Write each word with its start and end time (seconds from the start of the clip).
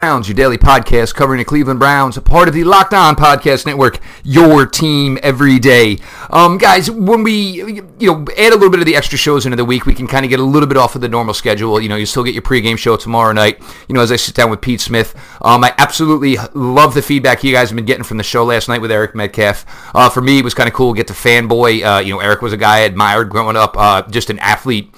Browns, 0.00 0.28
your 0.28 0.34
daily 0.34 0.58
podcast 0.58 1.14
covering 1.14 1.38
the 1.38 1.44
Cleveland 1.46 1.80
Browns, 1.80 2.18
a 2.18 2.20
part 2.20 2.48
of 2.48 2.54
the 2.54 2.64
Locked 2.64 2.92
On 2.92 3.16
Podcast 3.16 3.64
Network, 3.64 3.98
your 4.24 4.66
team 4.66 5.18
every 5.22 5.58
day. 5.58 5.96
Um, 6.28 6.58
guys, 6.58 6.90
when 6.90 7.22
we 7.22 7.32
you 7.64 7.82
know 8.02 8.26
add 8.36 8.52
a 8.52 8.56
little 8.56 8.68
bit 8.68 8.80
of 8.80 8.84
the 8.84 8.94
extra 8.94 9.16
shows 9.16 9.46
into 9.46 9.56
the 9.56 9.64
week, 9.64 9.86
we 9.86 9.94
can 9.94 10.06
kind 10.06 10.26
of 10.26 10.28
get 10.28 10.38
a 10.38 10.42
little 10.42 10.66
bit 10.68 10.76
off 10.76 10.96
of 10.96 11.00
the 11.00 11.08
normal 11.08 11.32
schedule. 11.32 11.80
You 11.80 11.88
know, 11.88 11.96
you 11.96 12.04
still 12.04 12.24
get 12.24 12.34
your 12.34 12.42
pregame 12.42 12.76
show 12.76 12.98
tomorrow 12.98 13.32
night. 13.32 13.58
You 13.88 13.94
know, 13.94 14.02
as 14.02 14.12
I 14.12 14.16
sit 14.16 14.34
down 14.34 14.50
with 14.50 14.60
Pete 14.60 14.82
Smith, 14.82 15.14
um, 15.40 15.64
I 15.64 15.72
absolutely 15.78 16.36
love 16.52 16.92
the 16.92 17.00
feedback 17.00 17.42
you 17.42 17.54
guys 17.54 17.70
have 17.70 17.76
been 17.76 17.86
getting 17.86 18.04
from 18.04 18.18
the 18.18 18.22
show 18.22 18.44
last 18.44 18.68
night 18.68 18.82
with 18.82 18.90
Eric 18.90 19.14
Metcalf. 19.14 19.64
Uh, 19.94 20.10
for 20.10 20.20
me, 20.20 20.40
it 20.40 20.44
was 20.44 20.52
kind 20.52 20.68
of 20.68 20.74
cool 20.74 20.92
to 20.92 20.96
get 20.98 21.06
to 21.06 21.14
fanboy. 21.14 21.82
Uh, 21.82 22.00
you 22.00 22.12
know, 22.12 22.20
Eric 22.20 22.42
was 22.42 22.52
a 22.52 22.58
guy 22.58 22.76
I 22.76 22.80
admired 22.80 23.30
growing 23.30 23.56
up, 23.56 23.74
uh, 23.78 24.02
just 24.10 24.28
an 24.28 24.40
athlete 24.40 24.94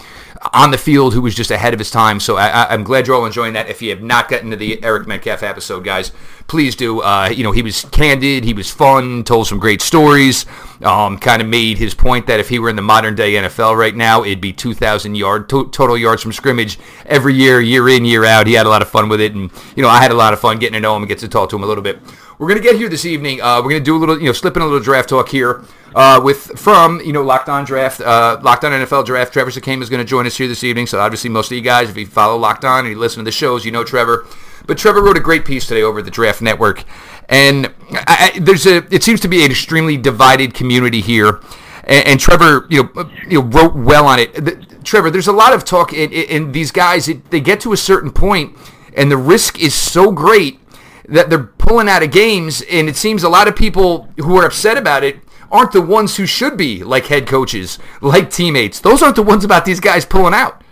on 0.52 0.70
the 0.70 0.78
field 0.78 1.14
who 1.14 1.20
was 1.20 1.34
just 1.34 1.50
ahead 1.50 1.72
of 1.72 1.78
his 1.78 1.90
time. 1.90 2.20
So 2.20 2.36
I, 2.36 2.72
am 2.72 2.84
glad 2.84 3.06
you're 3.06 3.16
all 3.16 3.26
enjoying 3.26 3.54
that. 3.54 3.68
If 3.68 3.82
you 3.82 3.90
have 3.90 4.02
not 4.02 4.28
gotten 4.28 4.50
to 4.50 4.56
the 4.56 4.82
Eric 4.84 5.06
Metcalf 5.06 5.42
episode, 5.42 5.84
guys, 5.84 6.12
please 6.46 6.76
do. 6.76 7.00
Uh, 7.00 7.28
you 7.32 7.42
know, 7.42 7.52
he 7.52 7.62
was 7.62 7.84
candid, 7.86 8.44
he 8.44 8.54
was 8.54 8.70
fun, 8.70 9.24
told 9.24 9.46
some 9.46 9.58
great 9.58 9.82
stories. 9.82 10.46
Um, 10.80 11.18
kind 11.18 11.42
of 11.42 11.48
made 11.48 11.78
his 11.78 11.92
point 11.92 12.28
that 12.28 12.38
if 12.38 12.48
he 12.48 12.60
were 12.60 12.68
in 12.68 12.76
the 12.76 12.82
modern 12.82 13.16
day 13.16 13.32
NFL 13.32 13.76
right 13.76 13.94
now, 13.94 14.22
it'd 14.22 14.40
be 14.40 14.52
2,000 14.52 15.16
yard 15.16 15.48
to- 15.48 15.68
total 15.70 15.98
yards 15.98 16.22
from 16.22 16.32
scrimmage 16.32 16.78
every 17.04 17.34
year, 17.34 17.60
year 17.60 17.88
in, 17.88 18.04
year 18.04 18.24
out. 18.24 18.46
He 18.46 18.52
had 18.52 18.66
a 18.66 18.68
lot 18.68 18.82
of 18.82 18.88
fun 18.88 19.08
with 19.08 19.20
it, 19.20 19.34
and 19.34 19.50
you 19.74 19.82
know, 19.82 19.88
I 19.88 20.00
had 20.00 20.12
a 20.12 20.14
lot 20.14 20.32
of 20.32 20.40
fun 20.40 20.58
getting 20.58 20.74
to 20.74 20.80
know 20.80 20.94
him 20.94 21.02
and 21.02 21.08
get 21.08 21.18
to 21.18 21.28
talk 21.28 21.50
to 21.50 21.56
him 21.56 21.64
a 21.64 21.66
little 21.66 21.82
bit. 21.82 21.98
We're 22.38 22.46
gonna 22.46 22.60
get 22.60 22.76
here 22.76 22.88
this 22.88 23.04
evening. 23.04 23.40
Uh, 23.40 23.60
we're 23.62 23.70
gonna 23.70 23.80
do 23.80 23.96
a 23.96 23.98
little, 23.98 24.16
you 24.16 24.26
know, 24.26 24.32
slip 24.32 24.54
in 24.54 24.62
a 24.62 24.64
little 24.64 24.80
draft 24.80 25.08
talk 25.08 25.28
here 25.28 25.64
uh, 25.96 26.20
with 26.22 26.56
from 26.56 27.00
you 27.00 27.12
know 27.12 27.22
Locked 27.22 27.48
On 27.48 27.64
Draft, 27.64 28.00
uh, 28.00 28.38
Locked 28.40 28.64
On 28.64 28.70
NFL 28.70 29.06
Draft. 29.06 29.32
Trevor 29.32 29.50
Sikkema 29.50 29.82
is 29.82 29.88
to 29.88 30.04
join 30.04 30.24
us 30.24 30.36
here 30.36 30.46
this 30.46 30.62
evening. 30.62 30.86
So 30.86 31.00
obviously, 31.00 31.30
most 31.30 31.50
of 31.50 31.56
you 31.56 31.62
guys, 31.62 31.90
if 31.90 31.96
you 31.96 32.06
follow 32.06 32.36
Locked 32.36 32.64
On 32.64 32.84
and 32.84 32.90
you 32.90 32.98
listen 32.98 33.18
to 33.18 33.24
the 33.24 33.32
shows, 33.32 33.64
you 33.64 33.72
know 33.72 33.82
Trevor. 33.82 34.24
But 34.68 34.78
Trevor 34.78 35.02
wrote 35.02 35.16
a 35.16 35.20
great 35.20 35.44
piece 35.44 35.66
today 35.66 35.82
over 35.82 36.00
the 36.00 36.12
Draft 36.12 36.40
Network, 36.40 36.84
and 37.28 37.74
I, 37.90 38.32
I, 38.34 38.38
there's 38.38 38.66
a. 38.66 38.86
It 38.94 39.02
seems 39.02 39.18
to 39.20 39.28
be 39.28 39.44
an 39.44 39.50
extremely 39.50 39.96
divided 39.96 40.54
community 40.54 41.00
here. 41.00 41.40
And, 41.84 42.06
and 42.06 42.20
Trevor, 42.20 42.68
you 42.70 42.84
know, 42.84 43.10
you 43.26 43.42
know, 43.42 43.48
wrote 43.48 43.74
well 43.74 44.06
on 44.06 44.20
it. 44.20 44.32
The, 44.34 44.64
Trevor, 44.84 45.10
there's 45.10 45.26
a 45.26 45.32
lot 45.32 45.54
of 45.54 45.64
talk, 45.64 45.92
and, 45.92 46.52
these 46.54 46.70
guys, 46.70 47.08
it, 47.08 47.30
they 47.30 47.40
get 47.40 47.60
to 47.62 47.72
a 47.72 47.76
certain 47.76 48.12
point, 48.12 48.56
and 48.96 49.10
the 49.10 49.16
risk 49.16 49.58
is 49.58 49.74
so 49.74 50.12
great 50.12 50.60
that 51.08 51.30
they're 51.30 51.44
pulling 51.44 51.88
out 51.88 52.02
of 52.02 52.10
games, 52.10 52.62
and 52.62 52.88
it 52.88 52.96
seems 52.96 53.22
a 53.22 53.28
lot 53.28 53.48
of 53.48 53.56
people 53.56 54.08
who 54.18 54.36
are 54.36 54.44
upset 54.44 54.76
about 54.76 55.02
it 55.02 55.20
aren't 55.50 55.72
the 55.72 55.80
ones 55.80 56.16
who 56.16 56.26
should 56.26 56.56
be 56.56 56.84
like 56.84 57.06
head 57.06 57.26
coaches, 57.26 57.78
like 58.00 58.30
teammates. 58.30 58.80
Those 58.80 59.02
aren't 59.02 59.16
the 59.16 59.22
ones 59.22 59.44
about 59.44 59.64
these 59.64 59.80
guys 59.80 60.04
pulling 60.04 60.34
out. 60.34 60.62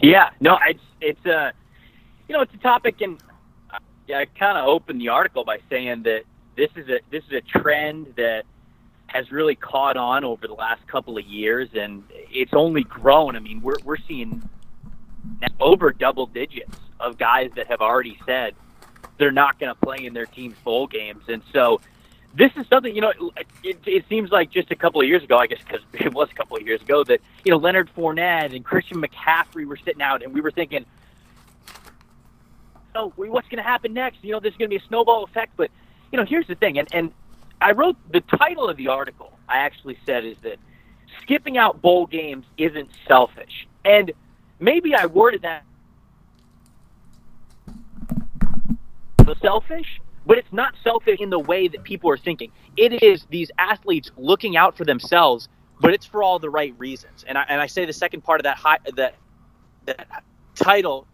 Yeah, 0.00 0.30
no, 0.40 0.58
it's 0.66 0.82
it's 1.00 1.26
a 1.26 1.36
uh, 1.36 1.52
you 2.28 2.34
know 2.34 2.42
it's 2.42 2.54
a 2.54 2.58
topic, 2.58 3.00
and 3.00 3.20
yeah, 4.06 4.18
I 4.18 4.26
kind 4.26 4.56
of 4.56 4.66
opened 4.66 5.00
the 5.00 5.08
article 5.08 5.44
by 5.44 5.58
saying 5.68 6.02
that 6.04 6.22
this 6.56 6.70
is 6.76 6.88
a 6.88 7.00
this 7.10 7.24
is 7.24 7.32
a 7.32 7.40
trend 7.40 8.14
that 8.16 8.44
has 9.08 9.32
really 9.32 9.54
caught 9.54 9.96
on 9.96 10.24
over 10.24 10.46
the 10.46 10.54
last 10.54 10.86
couple 10.86 11.16
of 11.18 11.24
years, 11.24 11.68
and 11.74 12.04
it's 12.12 12.52
only 12.54 12.84
grown. 12.84 13.34
I 13.34 13.40
mean, 13.40 13.60
we're 13.62 13.78
we're 13.84 13.96
seeing 13.96 14.48
over 15.58 15.90
double 15.92 16.26
digits 16.26 16.76
of 17.00 17.18
guys 17.18 17.50
that 17.56 17.66
have 17.66 17.80
already 17.80 18.18
said 18.24 18.54
they're 19.18 19.32
not 19.32 19.58
going 19.58 19.74
to 19.74 19.80
play 19.80 20.04
in 20.04 20.14
their 20.14 20.26
team's 20.26 20.58
bowl 20.58 20.86
games. 20.86 21.24
And 21.28 21.42
so 21.52 21.80
this 22.34 22.52
is 22.56 22.66
something, 22.68 22.94
you 22.94 23.00
know, 23.00 23.12
it, 23.62 23.78
it 23.86 24.04
seems 24.08 24.30
like 24.30 24.50
just 24.50 24.70
a 24.70 24.76
couple 24.76 25.00
of 25.00 25.08
years 25.08 25.22
ago, 25.22 25.38
I 25.38 25.46
guess, 25.46 25.60
because 25.66 25.80
it 25.94 26.12
was 26.12 26.28
a 26.30 26.34
couple 26.34 26.56
of 26.56 26.66
years 26.66 26.82
ago, 26.82 27.02
that, 27.04 27.20
you 27.44 27.50
know, 27.50 27.56
Leonard 27.56 27.90
Fournette 27.96 28.54
and 28.54 28.64
Christian 28.64 29.00
McCaffrey 29.02 29.66
were 29.66 29.78
sitting 29.78 30.02
out 30.02 30.22
and 30.22 30.34
we 30.34 30.40
were 30.40 30.50
thinking, 30.50 30.84
oh, 32.94 33.12
what's 33.16 33.48
going 33.48 33.58
to 33.58 33.68
happen 33.68 33.92
next? 33.92 34.18
You 34.22 34.32
know, 34.32 34.40
there's 34.40 34.56
going 34.56 34.70
to 34.70 34.78
be 34.78 34.82
a 34.82 34.88
snowball 34.88 35.24
effect. 35.24 35.52
But, 35.56 35.70
you 36.12 36.18
know, 36.18 36.24
here's 36.24 36.46
the 36.46 36.54
thing. 36.54 36.78
And, 36.78 36.88
and 36.92 37.12
I 37.60 37.72
wrote 37.72 37.96
the 38.10 38.20
title 38.20 38.68
of 38.68 38.76
the 38.76 38.88
article, 38.88 39.32
I 39.48 39.58
actually 39.58 39.98
said, 40.04 40.24
is 40.24 40.36
that 40.42 40.58
skipping 41.22 41.58
out 41.58 41.80
bowl 41.80 42.06
games 42.06 42.46
isn't 42.56 42.90
selfish. 43.06 43.66
And 43.84 44.12
maybe 44.58 44.94
I 44.94 45.06
worded 45.06 45.42
that 45.42 45.64
selfish, 49.34 50.00
but 50.24 50.38
it's 50.38 50.52
not 50.52 50.74
selfish 50.82 51.20
in 51.20 51.30
the 51.30 51.38
way 51.38 51.68
that 51.68 51.82
people 51.84 52.10
are 52.10 52.16
thinking. 52.16 52.50
It 52.76 53.02
is 53.02 53.26
these 53.30 53.50
athletes 53.58 54.10
looking 54.16 54.56
out 54.56 54.76
for 54.76 54.84
themselves, 54.84 55.48
but 55.80 55.92
it's 55.92 56.06
for 56.06 56.22
all 56.22 56.38
the 56.38 56.50
right 56.50 56.74
reasons. 56.78 57.24
And 57.26 57.38
I, 57.38 57.44
and 57.48 57.60
I 57.60 57.66
say 57.66 57.84
the 57.84 57.92
second 57.92 58.22
part 58.22 58.40
of 58.40 58.44
that 58.44 58.56
high, 58.56 58.78
that 58.96 59.14
that 59.86 60.24
title 60.54 61.06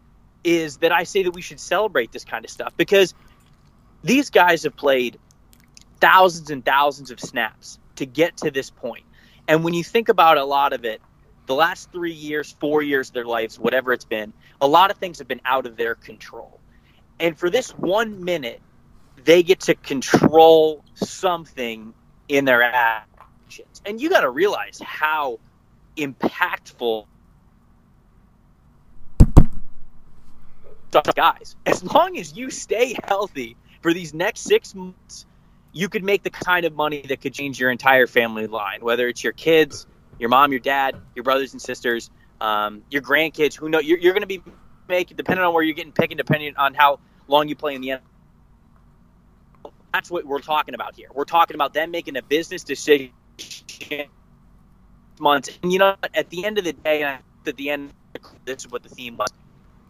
is 0.44 0.78
that 0.78 0.92
I 0.92 1.04
say 1.04 1.22
that 1.22 1.32
we 1.32 1.42
should 1.42 1.60
celebrate 1.60 2.12
this 2.12 2.24
kind 2.24 2.44
of 2.44 2.50
stuff 2.50 2.74
because 2.76 3.14
these 4.02 4.30
guys 4.30 4.64
have 4.64 4.76
played 4.76 5.18
thousands 6.00 6.50
and 6.50 6.64
thousands 6.64 7.10
of 7.10 7.20
snaps 7.20 7.78
to 7.96 8.06
get 8.06 8.36
to 8.38 8.50
this 8.50 8.70
point. 8.70 9.04
And 9.46 9.62
when 9.62 9.74
you 9.74 9.84
think 9.84 10.08
about 10.08 10.38
a 10.38 10.44
lot 10.44 10.72
of 10.72 10.84
it, 10.84 11.00
the 11.46 11.54
last 11.54 11.92
three 11.92 12.12
years, 12.12 12.56
four 12.60 12.82
years 12.82 13.08
of 13.08 13.14
their 13.14 13.24
lives, 13.24 13.58
whatever 13.58 13.92
it's 13.92 14.04
been, 14.04 14.32
a 14.60 14.66
lot 14.66 14.90
of 14.90 14.96
things 14.96 15.18
have 15.18 15.28
been 15.28 15.40
out 15.44 15.66
of 15.66 15.76
their 15.76 15.94
control. 15.94 16.60
And 17.22 17.38
for 17.38 17.48
this 17.48 17.70
one 17.70 18.24
minute, 18.24 18.60
they 19.24 19.44
get 19.44 19.60
to 19.60 19.76
control 19.76 20.84
something 20.94 21.94
in 22.28 22.44
their 22.44 22.62
actions. 22.64 23.80
And 23.86 24.00
you 24.00 24.10
got 24.10 24.22
to 24.22 24.30
realize 24.30 24.80
how 24.84 25.38
impactful 25.96 27.06
guys. 31.14 31.54
As 31.64 31.84
long 31.84 32.18
as 32.18 32.36
you 32.36 32.50
stay 32.50 32.96
healthy 33.04 33.56
for 33.82 33.94
these 33.94 34.12
next 34.12 34.40
six 34.40 34.74
months, 34.74 35.24
you 35.72 35.88
could 35.88 36.02
make 36.02 36.24
the 36.24 36.30
kind 36.30 36.66
of 36.66 36.74
money 36.74 37.02
that 37.08 37.20
could 37.20 37.32
change 37.32 37.60
your 37.60 37.70
entire 37.70 38.08
family 38.08 38.48
line, 38.48 38.80
whether 38.82 39.06
it's 39.06 39.22
your 39.22 39.32
kids, 39.32 39.86
your 40.18 40.28
mom, 40.28 40.50
your 40.50 40.60
dad, 40.60 40.96
your 41.14 41.22
brothers 41.22 41.52
and 41.52 41.62
sisters, 41.62 42.10
um, 42.40 42.82
your 42.90 43.00
grandkids. 43.00 43.54
Who 43.54 43.68
know 43.68 43.78
you're, 43.78 43.98
you're 43.98 44.12
going 44.12 44.22
to 44.22 44.26
be 44.26 44.42
making, 44.88 45.16
depending 45.16 45.44
on 45.44 45.54
where 45.54 45.62
you're 45.62 45.76
getting 45.76 45.92
picked, 45.92 46.16
depending 46.16 46.56
on 46.56 46.74
how 46.74 46.98
long 47.32 47.48
you 47.48 47.56
play 47.56 47.74
in 47.74 47.80
the 47.80 47.88
NFL. 47.88 48.00
That's 49.92 50.10
what 50.10 50.24
we're 50.24 50.40
talking 50.40 50.74
about 50.74 50.94
here. 50.94 51.08
We're 51.12 51.24
talking 51.24 51.54
about 51.54 51.74
them 51.74 51.90
making 51.90 52.16
a 52.16 52.22
business 52.22 52.62
decision 52.62 53.10
months. 55.18 55.58
And 55.62 55.72
you 55.72 55.78
know, 55.78 55.96
at 56.14 56.30
the 56.30 56.44
end 56.44 56.58
of 56.58 56.64
the 56.64 56.72
day, 56.72 57.02
at 57.02 57.22
the 57.44 57.70
end, 57.70 57.92
this 58.44 58.64
is 58.64 58.70
what 58.70 58.82
the 58.82 58.88
theme 58.88 59.16
was. 59.16 59.28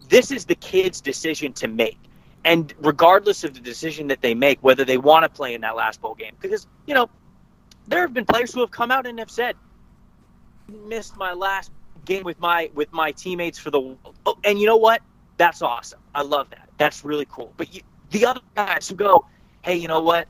This 0.09 0.31
is 0.31 0.45
the 0.45 0.55
kid's 0.55 1.01
decision 1.01 1.53
to 1.53 1.67
make. 1.67 1.97
And 2.45 2.73
regardless 2.79 3.43
of 3.43 3.53
the 3.53 3.61
decision 3.61 4.07
that 4.07 4.21
they 4.21 4.33
make, 4.33 4.59
whether 4.61 4.83
they 4.83 4.97
want 4.97 5.23
to 5.23 5.29
play 5.29 5.53
in 5.53 5.61
that 5.61 5.75
last 5.75 6.01
bowl 6.01 6.13
game, 6.13 6.35
because, 6.41 6.67
you 6.85 6.93
know, 6.93 7.09
there 7.87 8.01
have 8.01 8.13
been 8.13 8.25
players 8.25 8.53
who 8.53 8.59
have 8.59 8.71
come 8.71 8.91
out 8.91 9.05
and 9.05 9.19
have 9.19 9.31
said, 9.31 9.55
missed 10.67 11.15
my 11.15 11.33
last 11.33 11.71
game 12.05 12.23
with 12.23 12.39
my 12.39 12.69
with 12.73 12.91
my 12.91 13.11
teammates 13.11 13.57
for 13.57 13.71
the 13.71 13.95
oh, 14.25 14.37
and 14.43 14.59
you 14.59 14.67
know 14.67 14.77
what 14.77 15.01
that's 15.37 15.61
awesome 15.61 15.99
i 16.15 16.21
love 16.21 16.49
that 16.49 16.63
that's 16.77 17.05
really 17.05 17.25
cool. 17.29 17.53
But 17.57 17.73
you, 17.73 17.81
the 18.11 18.25
other 18.25 18.41
guys 18.55 18.89
who 18.89 18.95
go, 18.95 19.25
hey, 19.61 19.75
you 19.75 19.87
know 19.87 20.01
what? 20.01 20.27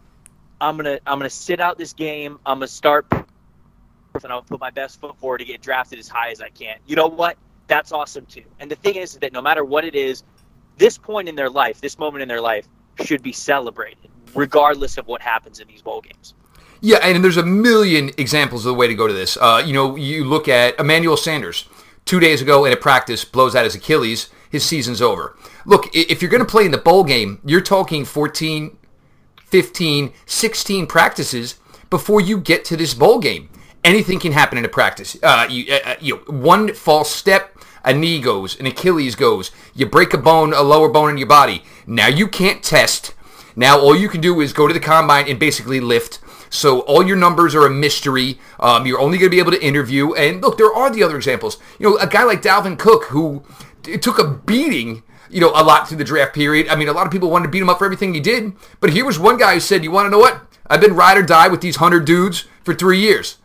I'm 0.62 0.78
gonna 0.78 1.00
I'm 1.06 1.20
gonna 1.20 1.30
sit 1.30 1.60
out 1.60 1.78
this 1.78 1.94
game. 1.94 2.40
I'm 2.46 2.58
gonna 2.58 2.68
start 2.68 3.08
and 3.12 4.32
I'll 4.32 4.44
put 4.44 4.60
my 4.60 4.70
best 4.70 5.02
foot 5.02 5.18
forward 5.18 5.40
to 5.40 5.46
get 5.46 5.62
drafted 5.62 6.00
as 6.00 6.08
high 6.08 6.30
as 6.30 6.40
I 6.40 6.50
can. 6.50 6.78
You 6.86 6.96
know 6.96 7.08
what? 7.08 7.38
That's 7.68 7.92
awesome 7.92 8.26
too. 8.28 8.44
And 8.60 8.70
the 8.70 8.76
thing 8.76 8.96
is 8.96 9.16
that 9.16 9.34
no 9.34 9.42
matter 9.42 9.66
what 9.66 9.84
it 9.84 9.96
is, 9.96 10.24
this 10.78 10.98
point 10.98 11.28
in 11.28 11.36
their 11.36 11.50
life, 11.50 11.82
this 11.82 11.98
moment 11.98 12.22
in 12.22 12.28
their 12.28 12.42
life, 12.42 12.68
should 13.04 13.24
be 13.24 13.32
celebrated, 13.32 14.10
regardless 14.36 15.00
of 15.00 15.08
what 15.08 15.22
happens 15.22 15.60
in 15.60 15.68
these 15.68 15.82
bowl 15.82 16.02
games. 16.02 16.36
Yeah, 16.82 16.98
and 16.98 17.24
there's 17.24 17.38
a 17.38 17.46
million 17.46 18.12
examples 18.18 18.66
of 18.66 18.72
the 18.72 18.74
way 18.76 18.88
to 18.88 18.94
go 18.94 19.08
to 19.08 19.14
this. 19.14 19.38
Uh, 19.38 19.64
you 19.66 19.74
know, 19.74 19.96
you 19.96 20.26
look 20.26 20.48
at 20.48 20.80
Emmanuel 20.80 21.18
Sanders 21.18 21.68
two 22.06 22.20
days 22.20 22.42
ago 22.42 22.66
in 22.66 22.74
a 22.74 22.78
practice 22.78 23.26
blows 23.26 23.56
out 23.56 23.64
his 23.64 23.74
Achilles 23.74 24.30
his 24.54 24.64
season's 24.64 25.02
over. 25.02 25.36
Look, 25.66 25.90
if 25.96 26.22
you're 26.22 26.30
going 26.30 26.46
to 26.46 26.50
play 26.50 26.64
in 26.64 26.72
the 26.72 26.78
bowl 26.78 27.04
game, 27.04 27.42
you're 27.44 27.60
talking 27.60 28.06
14, 28.06 28.78
15, 29.36 30.14
16 30.28 30.86
practices 30.86 31.56
before 31.90 32.22
you 32.22 32.38
get 32.38 32.64
to 32.66 32.78
this 32.78 32.94
bowl 32.94 33.18
game. 33.20 33.50
Anything 33.84 34.20
can 34.20 34.32
happen 34.32 34.60
in 34.60 34.64
a 34.64 34.70
practice. 34.70 35.18
Uh, 35.24 35.48
you, 35.50 35.74
uh, 35.74 35.80
uh, 35.84 35.96
you 36.00 36.16
know, 36.16 36.22
one 36.40 36.72
false 36.76 37.10
step, 37.10 37.58
a 37.84 37.96
knee 37.96 38.22
goes, 38.22 38.58
an 38.60 38.68
Achilles 38.68 39.16
goes. 39.16 39.50
You 39.74 39.88
break 39.88 40.14
a 40.14 40.20
bone, 40.20 40.54
a 40.54 40.62
lower 40.62 40.88
bone 40.88 41.10
in 41.10 41.18
your 41.18 41.28
body. 41.28 41.64
Now 41.88 42.08
you 42.08 42.28
can't 42.28 42.62
test. 42.62 43.16
Now 43.56 43.80
all 43.80 43.96
you 43.96 44.10
can 44.10 44.22
do 44.22 44.42
is 44.42 44.54
go 44.54 44.68
to 44.68 44.74
the 44.74 44.80
combine 44.80 45.28
and 45.28 45.40
basically 45.40 45.80
lift. 45.80 46.20
So 46.50 46.82
all 46.82 47.06
your 47.06 47.18
numbers 47.18 47.56
are 47.56 47.66
a 47.66 47.70
mystery. 47.70 48.40
Um, 48.60 48.86
you're 48.86 49.00
only 49.00 49.18
going 49.18 49.30
to 49.30 49.36
be 49.36 49.40
able 49.40 49.52
to 49.52 49.64
interview. 49.64 50.14
And 50.14 50.42
look, 50.42 50.58
there 50.58 50.74
are 50.74 50.90
the 50.92 51.04
other 51.04 51.16
examples. 51.16 51.58
You 51.80 51.90
know, 51.90 51.98
a 51.98 52.08
guy 52.08 52.24
like 52.24 52.42
Dalvin 52.42 52.78
Cook 52.78 53.06
who 53.06 53.44
took 53.84 54.20
a 54.20 54.28
beating, 54.28 55.04
you 55.30 55.42
know, 55.42 55.52
a 55.56 55.64
lot 55.64 55.88
through 55.88 55.98
the 55.98 56.04
draft 56.04 56.34
period. 56.34 56.68
I 56.68 56.76
mean, 56.76 56.88
a 56.88 56.94
lot 56.94 57.06
of 57.06 57.12
people 57.12 57.30
wanted 57.30 57.46
to 57.46 57.52
beat 57.52 57.62
him 57.62 57.70
up 57.70 57.80
for 57.80 57.86
everything 57.86 58.14
he 58.14 58.20
did. 58.20 58.54
But 58.80 58.92
here 58.92 59.06
was 59.06 59.18
one 59.18 59.38
guy 59.38 59.56
who 59.56 59.60
said, 59.60 59.84
"You 59.84 59.92
want 59.92 60.06
to 60.06 60.10
know 60.10 60.20
what? 60.20 60.42
I've 60.68 60.82
been 60.82 60.96
ride 60.96 61.18
or 61.18 61.24
die 61.24 61.48
with 61.48 61.62
these 61.62 61.78
hundred 61.78 62.06
dudes 62.06 62.46
for 62.64 62.74
three 62.74 63.00
years. 63.00 63.38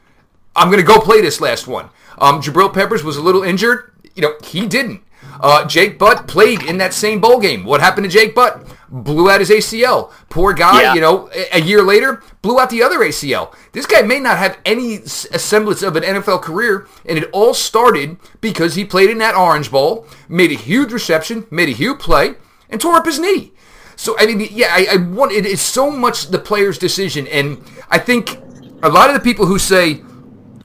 I'm 0.55 0.69
going 0.69 0.81
to 0.81 0.87
go 0.87 1.01
play 1.01 1.21
this 1.21 1.41
last 1.41 1.67
one." 1.67 1.91
Um, 2.19 2.43
Jabril 2.43 2.73
Peppers 2.73 3.05
was 3.05 3.17
a 3.17 3.23
little 3.23 3.43
injured. 3.43 3.93
You 4.15 4.23
know, 4.23 4.35
he 4.45 4.67
didn't. 4.67 5.03
Uh, 5.41 5.65
Jake 5.65 5.99
Butt 5.99 6.27
played 6.27 6.63
in 6.63 6.79
that 6.79 6.93
same 6.93 7.21
bowl 7.21 7.41
game. 7.41 7.65
What 7.65 7.81
happened 7.81 8.05
to 8.05 8.11
Jake 8.11 8.35
Butt? 8.35 8.67
Blew 8.91 9.31
out 9.31 9.41
his 9.41 9.51
ACL. 9.51 10.11
Poor 10.31 10.53
guy, 10.55 10.81
Yeah. 10.83 10.95
you 10.95 11.01
know, 11.01 11.29
a 11.53 11.61
year 11.61 11.83
later, 11.83 12.23
blew 12.41 12.59
out 12.59 12.71
the 12.71 12.83
other 12.83 13.01
ACL. 13.03 13.53
This 13.73 13.85
guy 13.87 14.01
may 14.03 14.19
not 14.19 14.39
have 14.39 14.57
any 14.65 14.99
semblance 15.05 15.83
of 15.83 15.95
an 15.97 16.05
NFL 16.05 16.41
career, 16.43 16.87
and 17.05 17.19
it 17.19 17.29
all 17.33 17.53
started 17.53 18.17
because 18.41 18.75
he 18.77 18.85
played 18.87 19.11
in 19.11 19.19
that 19.19 19.35
Orange 19.35 19.71
Bowl, 19.71 20.07
made 20.29 20.51
a 20.51 20.55
huge 20.55 20.93
reception, 20.93 21.47
made 21.51 21.69
a 21.69 21.73
huge 21.73 21.99
play, 21.99 22.35
and 22.71 22.81
tore 22.81 22.95
up 22.97 23.05
his 23.07 23.19
knee. 23.19 23.53
So 23.97 24.17
I 24.19 24.27
mean, 24.27 24.49
yeah, 24.53 24.69
I, 24.71 24.87
I 24.93 24.97
want 24.97 25.33
it 25.33 25.45
is 25.45 25.61
so 25.61 25.91
much 25.91 26.29
the 26.29 26.39
player's 26.39 26.79
decision, 26.79 27.27
and 27.27 27.59
I 27.91 27.99
think 27.99 28.39
a 28.83 28.89
lot 28.89 29.11
of 29.11 29.15
the 29.15 29.21
people 29.21 29.47
who 29.47 29.59
say, 29.59 30.03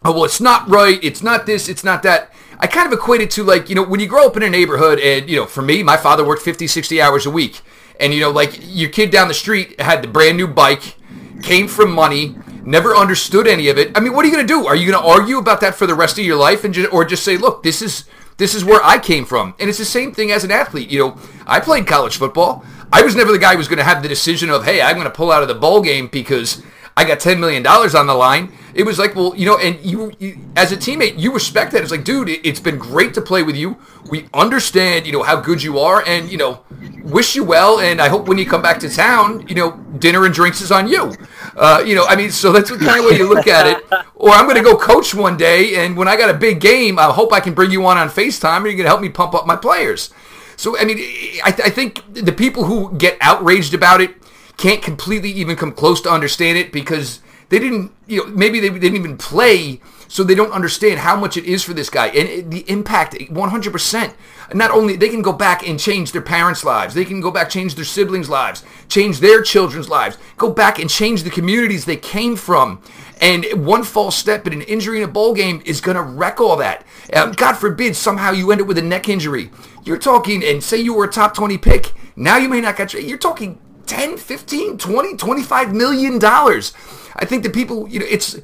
"Oh, 0.06 0.12
well, 0.14 0.24
it's 0.26 0.40
not 0.40 0.70
right, 0.70 1.00
it's 1.04 1.24
not 1.24 1.46
this, 1.46 1.68
it's 1.68 1.84
not 1.84 2.04
that," 2.04 2.32
I 2.60 2.68
kind 2.68 2.86
of 2.86 2.94
equate 2.94 3.22
it 3.22 3.32
to 3.32 3.44
like 3.44 3.70
you 3.70 3.76
know 3.76 3.84
when 3.84 4.00
you 4.00 4.08
grow 4.08 4.28
up 4.28 4.38
in 4.38 4.44
a 4.44 4.50
neighborhood, 4.50 5.00
and 5.00 5.28
you 5.30 5.36
know, 5.36 5.46
for 5.48 5.62
me, 5.64 5.82
my 5.84 5.98
father 5.98 6.24
worked 6.24 6.44
50, 6.44 6.68
60 6.68 7.02
hours 7.02 7.26
a 7.26 7.32
week, 7.32 7.62
and 8.00 8.14
you 8.14 8.20
know, 8.20 8.32
like 8.32 8.60
your 8.62 8.90
kid 8.90 9.12
down 9.12 9.28
the 9.28 9.34
street 9.34 9.80
had 9.80 10.02
the 10.02 10.08
brand 10.08 10.38
new 10.38 10.48
bike, 10.48 10.96
came 11.42 11.68
from 11.68 11.92
money. 11.92 12.36
Never 12.66 12.96
understood 12.96 13.46
any 13.46 13.68
of 13.68 13.78
it. 13.78 13.96
I 13.98 14.00
mean, 14.00 14.14
what 14.14 14.24
are 14.24 14.30
you 14.30 14.34
going 14.34 14.48
to 14.48 14.54
do? 14.54 14.66
Are 14.68 14.76
you 14.76 14.90
going 14.90 15.04
to 15.04 15.10
argue 15.10 15.38
about 15.38 15.60
that 15.62 15.76
for 15.76 15.86
the 15.86 15.96
rest 15.96 16.18
of 16.18 16.24
your 16.24 16.38
life, 16.38 16.64
and 16.64 16.74
just, 16.74 16.94
or 16.94 17.04
just 17.04 17.24
say, 17.24 17.36
"Look, 17.36 17.62
this 17.62 17.82
is 17.82 18.06
this 18.38 18.56
is 18.56 18.66
where 18.66 18.84
I 18.84 19.00
came 19.00 19.26
from. 19.26 19.54
And 19.60 19.70
it's 19.70 19.78
the 19.78 19.86
same 19.86 20.12
thing 20.12 20.32
as 20.32 20.44
an 20.44 20.52
athlete. 20.52 20.90
You 20.90 21.00
know, 21.00 21.18
I 21.46 21.60
played 21.60 21.88
college 21.88 22.18
football. 22.18 22.66
I 22.92 23.02
was 23.02 23.16
never 23.16 23.32
the 23.32 23.40
guy 23.40 23.52
who 23.54 23.58
was 23.58 23.68
going 23.68 23.78
to 23.78 23.84
have 23.84 24.04
the 24.04 24.10
decision 24.10 24.50
of, 24.50 24.66
hey, 24.66 24.82
I'm 24.82 24.96
going 24.96 25.06
to 25.06 25.12
pull 25.12 25.32
out 25.32 25.42
of 25.42 25.48
the 25.48 25.56
bowl 25.56 25.82
game 25.82 26.08
because 26.08 26.62
I 26.96 27.06
got 27.06 27.20
$10 27.20 27.40
million 27.40 27.66
on 27.66 28.08
the 28.08 28.14
line. 28.14 28.52
It 28.74 28.84
was 28.84 28.98
like, 28.98 29.16
well, 29.16 29.36
you 29.36 29.46
know, 29.46 29.58
and 29.58 29.80
you, 29.86 30.12
you 30.20 30.40
as 30.56 30.72
a 30.72 30.78
teammate, 30.78 31.20
you 31.20 31.32
respect 31.32 31.72
that. 31.74 31.82
It's 31.84 31.92
like, 31.92 32.04
dude, 32.04 32.30
it, 32.30 32.42
it's 32.44 32.60
been 32.60 32.78
great 32.78 33.14
to 33.14 33.22
play 33.22 33.44
with 33.44 33.56
you. 33.56 33.78
We 34.10 34.28
understand, 34.34 35.06
you 35.06 35.12
know, 35.12 35.24
how 35.24 35.40
good 35.40 35.62
you 35.62 35.80
are 35.80 36.04
and, 36.06 36.32
you 36.32 36.38
know, 36.38 36.64
wish 37.04 37.36
you 37.36 37.44
well. 37.44 37.80
And 37.80 38.02
I 38.02 38.10
hope 38.10 38.28
when 38.28 38.38
you 38.38 38.46
come 38.46 38.62
back 38.62 38.80
to 38.80 38.90
town, 38.90 39.48
you 39.48 39.56
know, 39.56 39.78
dinner 40.00 40.26
and 40.26 40.34
drinks 40.34 40.62
is 40.62 40.72
on 40.72 40.88
you. 40.88 41.14
Uh, 41.56 41.84
you 41.86 41.94
know, 41.96 42.06
I 42.06 42.16
mean, 42.16 42.32
so 42.32 42.52
that's 42.52 42.70
the 42.70 42.78
kind 42.78 43.00
of 43.00 43.06
way 43.06 43.18
you 43.18 43.30
look 43.30 43.48
at 43.48 43.68
it. 43.68 43.84
Or 44.16 44.32
I'm 44.32 44.46
going 44.46 44.58
to 44.58 44.64
go 44.64 44.76
coach 44.76 45.14
one 45.14 45.38
day, 45.38 45.86
and 45.86 45.96
when 45.96 46.08
I 46.08 46.18
got 46.18 46.30
a 46.30 46.34
big 46.34 46.60
game, 46.60 46.98
I 46.98 47.12
hope 47.12 47.32
I 47.32 47.40
can 47.40 47.54
bring 47.54 47.72
you 47.72 47.86
on 47.86 47.98
on 47.98 48.10
FaceTime, 48.10 48.58
and 48.58 48.66
you're 48.66 48.74
going 48.74 48.86
to 48.86 48.90
help 48.90 49.02
me 49.02 49.10
pump 49.10 49.36
up 49.36 49.46
my 49.46 49.56
players. 49.56 50.12
So, 50.56 50.78
I 50.78 50.86
mean, 50.86 50.98
I, 51.44 51.50
I 51.50 51.70
think 51.70 52.02
the 52.14 52.32
people 52.32 52.64
who 52.64 52.98
get 52.98 53.18
outraged 53.22 53.74
about 53.74 54.02
it 54.02 54.16
can't 54.58 54.82
completely 54.82 55.32
even 55.32 55.56
come 55.56 55.72
close 55.72 56.02
to 56.02 56.10
understand 56.10 56.58
it 56.58 56.72
because 56.72 57.20
they 57.54 57.60
didn't, 57.60 57.92
you 58.08 58.18
know, 58.18 58.32
maybe 58.34 58.60
they 58.60 58.70
didn't 58.70 58.96
even 58.96 59.16
play, 59.16 59.80
so 60.08 60.24
they 60.24 60.34
don't 60.34 60.52
understand 60.52 61.00
how 61.00 61.16
much 61.16 61.38
it 61.38 61.46
is 61.46 61.62
for 61.62 61.76
this 61.76 61.88
guy 61.88 62.08
and 62.08 62.28
it, 62.28 62.50
the 62.50 62.68
impact 62.68 63.14
100%. 63.14 64.14
Not 64.56 64.72
only 64.72 64.96
they 64.96 65.10
can 65.10 65.22
go 65.22 65.34
back 65.34 65.68
and 65.68 65.80
change 65.80 66.14
their 66.14 66.24
parents' 66.24 66.64
lives, 66.64 66.96
they 66.96 67.06
can 67.06 67.22
go 67.22 67.30
back 67.30 67.52
change 67.52 67.76
their 67.76 67.86
siblings' 67.86 68.28
lives, 68.28 68.64
change 68.90 69.20
their 69.20 69.44
children's 69.44 69.88
lives, 69.88 70.18
go 70.36 70.50
back 70.50 70.80
and 70.80 70.90
change 70.90 71.22
the 71.22 71.30
communities 71.30 71.86
they 71.86 71.96
came 71.96 72.36
from. 72.36 72.82
And 73.22 73.46
one 73.64 73.84
false 73.84 74.16
step 74.16 74.48
and 74.48 74.56
an 74.56 74.64
injury 74.64 74.98
in 74.98 75.04
a 75.04 75.12
bowl 75.12 75.36
game 75.36 75.62
is 75.64 75.80
going 75.80 75.96
to 75.96 76.02
wreck 76.02 76.42
all 76.42 76.56
that. 76.56 76.84
Um, 77.14 77.34
God 77.34 77.54
forbid 77.54 77.96
somehow 77.96 78.32
you 78.32 78.52
end 78.52 78.62
up 78.62 78.68
with 78.68 78.80
a 78.80 78.82
neck 78.82 79.10
injury. 79.10 79.52
You're 79.86 80.00
talking, 80.00 80.44
and 80.44 80.64
say 80.64 80.78
you 80.78 80.96
were 80.96 81.06
a 81.06 81.12
top 81.12 81.36
20 81.36 81.60
pick. 81.60 81.94
Now 82.16 82.38
you 82.38 82.50
may 82.50 82.62
not 82.62 82.78
get, 82.78 82.94
you're 82.94 83.20
talking 83.20 83.60
10, 83.86 84.18
15, 84.18 84.78
20, 84.78 85.18
25 85.18 85.74
million 85.74 86.20
dollars. 86.20 86.74
I 87.16 87.26
think 87.26 87.44
the 87.44 87.50
people, 87.50 87.88
you 87.88 88.00
know, 88.00 88.06
it's, 88.10 88.40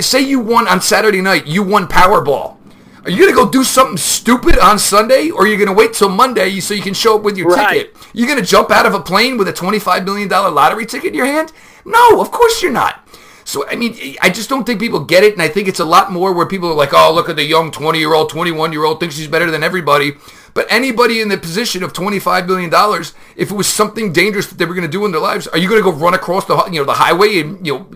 say 0.00 0.20
you 0.20 0.40
won 0.40 0.66
on 0.66 0.80
Saturday 0.80 1.20
night, 1.20 1.46
you 1.46 1.62
won 1.62 1.86
Powerball. 1.86 2.56
Are 3.04 3.10
you 3.10 3.18
going 3.18 3.30
to 3.30 3.44
go 3.44 3.48
do 3.48 3.62
something 3.64 3.96
stupid 3.96 4.58
on 4.58 4.78
Sunday, 4.78 5.30
or 5.30 5.44
are 5.44 5.46
you 5.46 5.56
going 5.56 5.68
to 5.68 5.72
wait 5.72 5.92
till 5.94 6.08
Monday 6.08 6.58
so 6.60 6.74
you 6.74 6.82
can 6.82 6.94
show 6.94 7.16
up 7.16 7.22
with 7.22 7.38
your 7.38 7.48
Right. 7.48 7.86
ticket? 7.86 7.96
You're 8.12 8.26
going 8.26 8.40
to 8.40 8.44
jump 8.44 8.70
out 8.70 8.86
of 8.86 8.92
a 8.92 9.00
plane 9.00 9.38
with 9.38 9.48
a 9.48 9.52
$25 9.52 10.04
million 10.04 10.28
lottery 10.28 10.84
ticket 10.84 11.08
in 11.08 11.14
your 11.14 11.26
hand? 11.26 11.52
No, 11.84 12.20
of 12.20 12.30
course 12.32 12.60
you're 12.60 12.72
not. 12.72 13.08
So, 13.44 13.66
I 13.66 13.76
mean, 13.76 14.16
I 14.20 14.28
just 14.28 14.50
don't 14.50 14.64
think 14.66 14.78
people 14.80 15.00
get 15.04 15.22
it, 15.24 15.32
and 15.32 15.40
I 15.40 15.48
think 15.48 15.68
it's 15.68 15.80
a 15.80 15.84
lot 15.84 16.12
more 16.12 16.34
where 16.34 16.44
people 16.44 16.68
are 16.70 16.74
like, 16.74 16.92
oh, 16.92 17.14
look 17.14 17.30
at 17.30 17.36
the 17.36 17.44
young 17.44 17.70
20-year-old, 17.70 18.30
21-year-old 18.30 19.00
thinks 19.00 19.16
he's 19.16 19.28
better 19.28 19.50
than 19.50 19.62
everybody. 19.62 20.16
But 20.54 20.66
anybody 20.70 21.20
in 21.20 21.28
the 21.28 21.38
position 21.38 21.82
of 21.82 21.92
$25 21.92 22.46
million, 22.46 22.72
if 23.36 23.50
it 23.50 23.54
was 23.54 23.66
something 23.66 24.12
dangerous 24.12 24.46
that 24.48 24.58
they 24.58 24.64
were 24.64 24.74
going 24.74 24.86
to 24.86 24.90
do 24.90 25.04
in 25.04 25.12
their 25.12 25.20
lives, 25.20 25.46
are 25.48 25.58
you 25.58 25.68
going 25.68 25.82
to 25.82 25.90
go 25.90 25.96
run 25.96 26.14
across 26.14 26.44
the, 26.46 26.56
you 26.70 26.78
know, 26.80 26.84
the 26.84 26.94
highway 26.94 27.40
and, 27.40 27.66
you 27.66 27.78
know, 27.78 27.86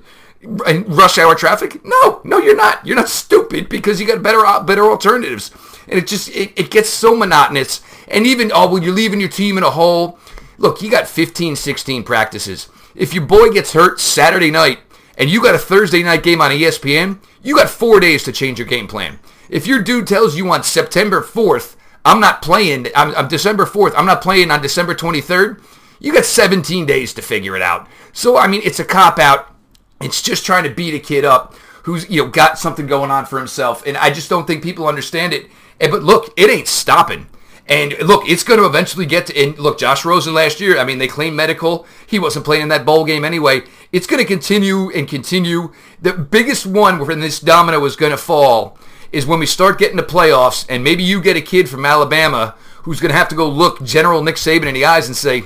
and 0.66 0.88
rush 0.96 1.18
hour 1.18 1.34
traffic? 1.34 1.84
No, 1.84 2.20
no, 2.24 2.38
you're 2.38 2.56
not. 2.56 2.84
You're 2.86 2.96
not 2.96 3.08
stupid 3.08 3.68
because 3.68 4.00
you 4.00 4.06
got 4.06 4.22
better 4.22 4.44
uh, 4.44 4.62
better 4.62 4.84
alternatives. 4.84 5.50
And 5.88 5.98
it 5.98 6.06
just 6.06 6.28
it, 6.30 6.52
it 6.56 6.70
gets 6.70 6.88
so 6.88 7.16
monotonous. 7.16 7.80
And 8.08 8.26
even 8.26 8.50
oh 8.54 8.70
well, 8.70 8.82
you're 8.82 8.94
leaving 8.94 9.20
your 9.20 9.28
team 9.28 9.56
in 9.56 9.64
a 9.64 9.70
hole. 9.70 10.18
Look, 10.58 10.82
you 10.82 10.90
got 10.90 11.08
15, 11.08 11.56
16 11.56 12.04
practices. 12.04 12.68
If 12.94 13.14
your 13.14 13.24
boy 13.24 13.50
gets 13.50 13.72
hurt 13.72 14.00
Saturday 14.00 14.50
night 14.50 14.80
and 15.16 15.30
you 15.30 15.42
got 15.42 15.54
a 15.54 15.58
Thursday 15.58 16.02
night 16.02 16.22
game 16.22 16.40
on 16.40 16.50
ESPN, 16.50 17.18
you 17.42 17.56
got 17.56 17.70
four 17.70 18.00
days 18.00 18.22
to 18.24 18.32
change 18.32 18.58
your 18.58 18.68
game 18.68 18.86
plan. 18.86 19.18
If 19.48 19.66
your 19.66 19.82
dude 19.82 20.06
tells 20.06 20.36
you 20.36 20.50
on 20.50 20.62
September 20.62 21.20
4th, 21.20 21.76
I'm 22.04 22.20
not 22.20 22.42
playing, 22.42 22.88
I'm, 22.96 23.14
I'm 23.14 23.28
December 23.28 23.64
4th, 23.64 23.94
I'm 23.96 24.06
not 24.06 24.22
playing 24.22 24.50
on 24.50 24.60
December 24.60 24.94
23rd, 24.94 25.62
you 26.00 26.12
got 26.12 26.24
17 26.24 26.84
days 26.84 27.14
to 27.14 27.22
figure 27.22 27.54
it 27.54 27.62
out. 27.62 27.88
So, 28.12 28.36
I 28.36 28.48
mean, 28.48 28.60
it's 28.64 28.80
a 28.80 28.84
cop 28.84 29.18
out. 29.18 29.54
It's 30.00 30.20
just 30.20 30.44
trying 30.44 30.64
to 30.64 30.70
beat 30.70 30.94
a 30.94 30.98
kid 30.98 31.24
up 31.24 31.54
who's 31.82 32.08
you 32.08 32.24
know 32.24 32.30
got 32.30 32.58
something 32.58 32.86
going 32.86 33.10
on 33.10 33.26
for 33.26 33.38
himself, 33.38 33.86
and 33.86 33.96
I 33.96 34.10
just 34.10 34.28
don't 34.28 34.46
think 34.46 34.62
people 34.62 34.86
understand 34.86 35.32
it. 35.32 35.46
And 35.80 35.90
but 35.90 36.02
look, 36.02 36.32
it 36.36 36.50
ain't 36.50 36.68
stopping. 36.68 37.28
And 37.68 37.96
look, 38.00 38.28
it's 38.28 38.42
going 38.42 38.58
to 38.58 38.66
eventually 38.66 39.06
get 39.06 39.26
to. 39.26 39.40
And 39.40 39.56
look, 39.58 39.78
Josh 39.78 40.04
Rosen 40.04 40.34
last 40.34 40.60
year. 40.60 40.78
I 40.78 40.84
mean, 40.84 40.98
they 40.98 41.06
claimed 41.06 41.36
medical. 41.36 41.86
He 42.06 42.18
wasn't 42.18 42.44
playing 42.44 42.62
in 42.62 42.68
that 42.68 42.84
bowl 42.84 43.04
game 43.04 43.24
anyway. 43.24 43.62
It's 43.92 44.06
going 44.06 44.20
to 44.20 44.26
continue 44.26 44.90
and 44.90 45.06
continue. 45.06 45.72
The 46.00 46.12
biggest 46.12 46.66
one 46.66 46.98
when 47.06 47.20
this 47.20 47.38
domino 47.38 47.84
is 47.84 47.94
going 47.94 48.10
to 48.10 48.18
fall 48.18 48.76
is 49.12 49.26
when 49.26 49.38
we 49.38 49.46
start 49.46 49.78
getting 49.78 49.96
to 49.98 50.02
playoffs, 50.02 50.66
and 50.68 50.82
maybe 50.82 51.02
you 51.02 51.20
get 51.20 51.36
a 51.36 51.40
kid 51.40 51.68
from 51.68 51.84
Alabama 51.84 52.54
who's 52.82 53.00
going 53.00 53.12
to 53.12 53.16
have 53.16 53.28
to 53.28 53.34
go 53.36 53.48
look 53.48 53.82
General 53.84 54.22
Nick 54.22 54.36
Saban 54.36 54.66
in 54.66 54.74
the 54.74 54.84
eyes 54.84 55.06
and 55.06 55.16
say, 55.16 55.44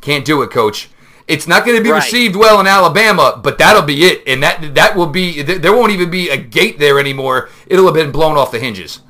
"Can't 0.00 0.24
do 0.24 0.42
it, 0.42 0.50
coach." 0.50 0.90
It's 1.26 1.46
not 1.46 1.64
going 1.64 1.76
to 1.76 1.82
be 1.82 1.90
Right. 1.90 2.02
received 2.02 2.34
well 2.34 2.58
in 2.60 2.66
Alabama, 2.66 3.38
but 3.42 3.56
that'll 3.58 3.82
be 3.82 4.04
it, 4.04 4.22
and 4.26 4.42
that 4.42 4.74
that 4.74 4.96
will 4.96 5.06
be. 5.06 5.42
There 5.42 5.72
won't 5.72 5.92
even 5.92 6.10
be 6.10 6.28
a 6.28 6.36
gate 6.36 6.78
there 6.78 6.98
anymore. 6.98 7.48
It'll 7.66 7.86
have 7.86 7.94
been 7.94 8.10
blown 8.10 8.36
off 8.36 8.50
the 8.50 8.58
hinges. 8.58 9.00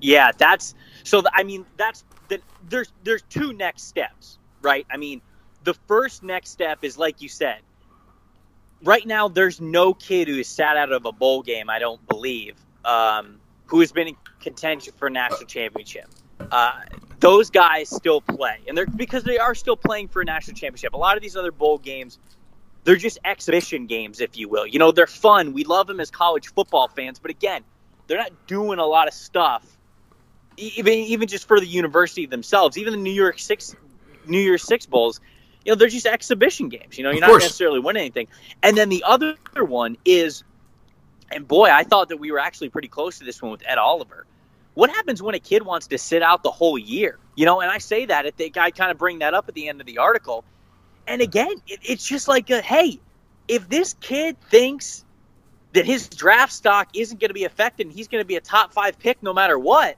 Yeah, 0.00 0.32
that's 0.36 0.74
so. 1.04 1.22
I 1.32 1.42
mean, 1.44 1.64
that's 1.76 2.04
the, 2.28 2.40
there's 2.68 2.92
there's 3.04 3.22
two 3.22 3.52
next 3.52 3.84
steps, 3.84 4.38
right? 4.62 4.86
I 4.90 4.96
mean, 4.96 5.20
the 5.64 5.74
first 5.86 6.22
next 6.22 6.50
step 6.50 6.78
is 6.82 6.98
like 6.98 7.22
you 7.22 7.28
said. 7.28 7.58
Right 8.84 9.06
now, 9.06 9.28
there's 9.28 9.60
no 9.60 9.94
kid 9.94 10.26
who 10.26 10.36
has 10.38 10.48
sat 10.48 10.76
out 10.76 10.90
of 10.90 11.04
a 11.06 11.12
bowl 11.12 11.42
game. 11.42 11.70
I 11.70 11.78
don't 11.78 12.04
believe 12.08 12.56
um, 12.84 13.40
who 13.66 13.80
has 13.80 13.92
been 13.92 14.08
in 14.08 14.16
contention 14.40 14.92
for 14.96 15.06
a 15.06 15.10
national 15.10 15.46
championship. 15.46 16.06
Uh, 16.50 16.80
those 17.20 17.50
guys 17.50 17.88
still 17.88 18.20
play, 18.20 18.58
and 18.66 18.76
they're 18.76 18.86
because 18.86 19.22
they 19.22 19.38
are 19.38 19.54
still 19.54 19.76
playing 19.76 20.08
for 20.08 20.22
a 20.22 20.24
national 20.24 20.56
championship. 20.56 20.94
A 20.94 20.96
lot 20.96 21.16
of 21.16 21.22
these 21.22 21.36
other 21.36 21.52
bowl 21.52 21.78
games, 21.78 22.18
they're 22.84 22.96
just 22.96 23.18
exhibition 23.24 23.86
games, 23.86 24.20
if 24.20 24.36
you 24.36 24.48
will. 24.48 24.66
You 24.66 24.78
know, 24.78 24.90
they're 24.90 25.06
fun. 25.06 25.52
We 25.52 25.64
love 25.64 25.86
them 25.86 26.00
as 26.00 26.10
college 26.10 26.52
football 26.52 26.88
fans, 26.88 27.18
but 27.20 27.30
again, 27.30 27.62
they're 28.06 28.18
not 28.18 28.32
doing 28.46 28.78
a 28.78 28.86
lot 28.86 29.06
of 29.06 29.14
stuff 29.14 29.64
even 30.56 30.92
even 30.92 31.28
just 31.28 31.46
for 31.46 31.60
the 31.60 31.66
university 31.66 32.26
themselves, 32.26 32.76
even 32.76 32.92
the 32.92 32.98
New 32.98 33.12
York 33.12 33.38
Six 33.38 33.74
New 34.26 34.38
Year's 34.38 34.62
Six 34.62 34.86
bowls, 34.86 35.20
you 35.64 35.72
know, 35.72 35.76
they're 35.76 35.88
just 35.88 36.06
exhibition 36.06 36.68
games. 36.68 36.98
You 36.98 37.04
know, 37.04 37.10
you're 37.10 37.20
not 37.20 37.40
necessarily 37.40 37.80
winning 37.80 38.02
anything. 38.02 38.28
And 38.62 38.76
then 38.76 38.88
the 38.88 39.04
other 39.04 39.36
one 39.56 39.96
is, 40.04 40.44
and 41.34 41.46
boy, 41.46 41.70
I 41.70 41.84
thought 41.84 42.08
that 42.08 42.18
we 42.18 42.30
were 42.30 42.38
actually 42.38 42.68
pretty 42.68 42.88
close 42.88 43.18
to 43.18 43.24
this 43.24 43.40
one 43.40 43.50
with 43.52 43.62
Ed 43.66 43.78
Oliver. 43.78 44.26
What 44.74 44.90
happens 44.90 45.22
when 45.22 45.34
a 45.34 45.38
kid 45.38 45.64
wants 45.64 45.88
to 45.88 45.98
sit 45.98 46.22
out 46.22 46.42
the 46.42 46.50
whole 46.50 46.78
year? 46.78 47.18
You 47.34 47.44
know, 47.44 47.60
and 47.60 47.70
I 47.70 47.78
say 47.78 48.06
that 48.06 48.26
guy 48.52 48.70
kind 48.70 48.90
of 48.90 48.98
bring 48.98 49.18
that 49.20 49.34
up 49.34 49.48
at 49.48 49.54
the 49.54 49.68
end 49.68 49.80
of 49.80 49.86
the 49.86 49.98
article. 49.98 50.44
And 51.06 51.20
again, 51.20 51.52
it, 51.66 51.80
it's 51.82 52.06
just 52.06 52.28
like, 52.28 52.48
a, 52.50 52.62
hey, 52.62 53.00
if 53.48 53.68
this 53.68 53.94
kid 54.00 54.40
thinks 54.50 55.04
that 55.72 55.84
his 55.84 56.08
draft 56.08 56.52
stock 56.52 56.88
isn't 56.94 57.20
going 57.20 57.30
to 57.30 57.34
be 57.34 57.44
affected 57.44 57.86
and 57.86 57.94
he's 57.94 58.08
going 58.08 58.22
to 58.22 58.26
be 58.26 58.36
a 58.36 58.40
top 58.40 58.72
five 58.72 58.98
pick 58.98 59.22
no 59.22 59.32
matter 59.32 59.58
what, 59.58 59.96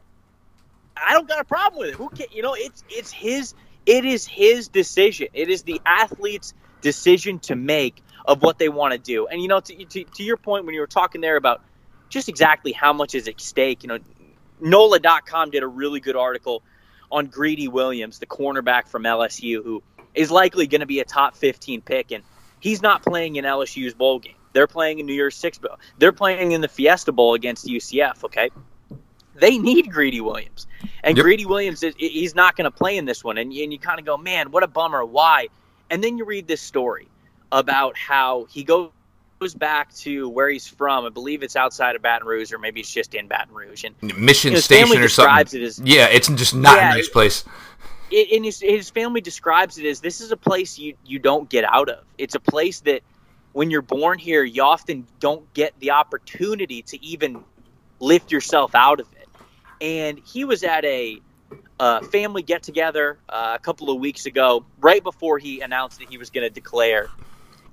I 0.97 1.13
don't 1.13 1.29
got 1.29 1.41
a 1.41 1.45
problem 1.45 1.81
with 1.81 1.91
it. 1.91 1.95
Who 1.95 2.09
can 2.09 2.27
you 2.33 2.43
know? 2.43 2.55
It's 2.57 2.85
it's 2.89 3.11
his 3.11 3.55
it 3.85 4.05
is 4.05 4.27
his 4.27 4.69
decision. 4.69 5.29
It 5.35 5.51
is 5.51 5.63
the 5.63 5.81
athlete's 5.85 6.55
decision 6.81 7.41
to 7.41 7.57
make 7.57 8.03
of 8.25 8.43
what 8.43 8.59
they 8.59 8.69
want 8.69 8.93
to 8.93 8.99
do. 8.99 9.27
And 9.27 9.41
you 9.41 9.49
know, 9.49 9.61
to, 9.61 9.85
to, 9.85 10.05
to 10.05 10.23
your 10.23 10.37
point 10.37 10.65
when 10.65 10.75
you 10.75 10.81
were 10.81 10.87
talking 10.87 11.21
there 11.21 11.37
about 11.37 11.63
just 12.09 12.29
exactly 12.29 12.73
how 12.73 12.93
much 12.93 13.15
is 13.15 13.29
at 13.29 13.41
stake, 13.41 13.83
you 13.83 13.89
know, 13.89 13.99
NOLA.com 14.61 15.51
did 15.51 15.63
a 15.63 15.67
really 15.67 16.01
good 16.01 16.17
article 16.17 16.63
on 17.11 17.27
Greedy 17.27 17.69
Williams, 17.69 18.19
the 18.19 18.27
cornerback 18.27 18.89
from 18.89 19.03
LSU, 19.03 19.63
who 19.63 19.83
is 20.15 20.31
likely 20.31 20.67
going 20.67 20.81
to 20.81 20.87
be 20.87 21.01
a 21.01 21.05
top 21.05 21.37
15 21.37 21.83
pick, 21.83 22.13
and 22.13 22.25
he's 22.61 22.83
not 22.83 23.03
playing 23.03 23.37
in 23.37 23.45
LSU's 23.45 23.95
bowl 23.95 24.21
game. 24.21 24.35
They're 24.53 24.67
playing 24.69 25.01
in 25.01 25.07
New 25.07 25.15
Year's 25.15 25.37
Six 25.37 25.59
Bowl. 25.59 25.79
They're 25.99 26.13
playing 26.13 26.53
in 26.53 26.61
the 26.61 26.69
Fiesta 26.69 27.11
Bowl 27.11 27.35
against 27.35 27.67
UCF. 27.67 28.25
Okay, 28.25 28.51
they 29.35 29.59
need 29.59 29.91
Greedy 29.91 30.21
Williams. 30.21 30.67
And 31.03 31.17
Yep. 31.17 31.25
Greedy 31.25 31.47
Williams, 31.47 31.83
is, 31.83 31.95
he's 31.99 32.35
not 32.35 32.57
going 32.57 32.65
to 32.65 32.71
play 32.71 32.97
in 32.97 33.05
this 33.05 33.23
one. 33.25 33.37
And, 33.37 33.53
and 33.53 33.73
you 33.73 33.79
kind 33.79 33.99
of 33.99 34.07
go, 34.07 34.17
man, 34.17 34.51
what 34.53 34.63
a 34.63 34.69
bummer. 34.69 35.05
Why? 35.05 35.49
And 35.91 36.03
then 36.03 36.17
you 36.19 36.25
read 36.25 36.47
this 36.47 36.63
story 36.63 37.09
about 37.55 37.97
how 37.97 38.47
he 38.51 38.65
goes 38.65 38.91
back 39.57 39.95
to 39.95 40.29
where 40.29 40.49
he's 40.49 40.67
from. 40.67 41.07
I 41.07 41.09
believe 41.09 41.43
it's 41.43 41.55
outside 41.55 41.95
of 41.95 42.03
Baton 42.03 42.27
Rouge, 42.27 42.53
or 42.53 42.59
maybe 42.59 42.81
it's 42.81 42.93
just 42.93 43.15
in 43.15 43.29
Baton 43.29 43.55
Rouge. 43.55 43.85
And 43.85 44.19
Mission 44.19 44.53
his 44.53 44.65
Station 44.65 45.01
or 45.01 45.09
something. 45.09 45.61
it 45.61 45.65
as 45.65 45.79
yeah, 45.79 46.09
it's 46.11 46.29
just 46.29 46.55
not 46.55 46.79
Yeah, 46.79 46.93
a 46.93 46.95
nice 46.97 47.09
place. 47.09 47.45
it, 48.11 48.33
and 48.35 48.45
his, 48.45 48.61
his 48.61 48.91
family 48.91 49.21
describes 49.21 49.79
it 49.79 49.87
as 49.87 50.01
this 50.01 50.21
is 50.21 50.33
a 50.33 50.37
place 50.37 50.79
you, 50.79 50.95
you 51.07 51.19
don't 51.21 51.49
get 51.49 51.65
out 51.65 51.89
of. 51.89 52.05
It's 52.19 52.35
a 52.35 52.41
place 52.41 52.81
that 52.81 53.03
when 53.53 53.71
you're 53.71 53.83
born 53.83 54.19
here, 54.19 54.43
you 54.43 54.63
often 54.63 55.07
don't 55.21 55.53
get 55.55 55.79
the 55.79 55.93
opportunity 55.93 56.83
to 56.83 57.05
even 57.05 57.45
lift 58.01 58.33
yourself 58.33 58.75
out 58.75 58.99
of 58.99 59.07
it. 59.13 59.29
And 59.81 60.19
he 60.19 60.45
was 60.45 60.65
at 60.65 60.85
a 60.85 61.21
uh, 61.79 62.01
family 62.03 62.43
get 62.43 62.63
together 62.63 63.19
uh, 63.29 63.53
a 63.55 63.59
couple 63.59 63.91
of 63.91 64.01
weeks 64.01 64.27
ago, 64.27 64.65
right 64.81 65.03
before 65.03 65.39
he 65.39 65.61
announced 65.61 65.99
that 66.01 66.09
he 66.09 66.19
was 66.19 66.31
going 66.31 66.47
to 66.47 66.53
declare. 66.53 67.09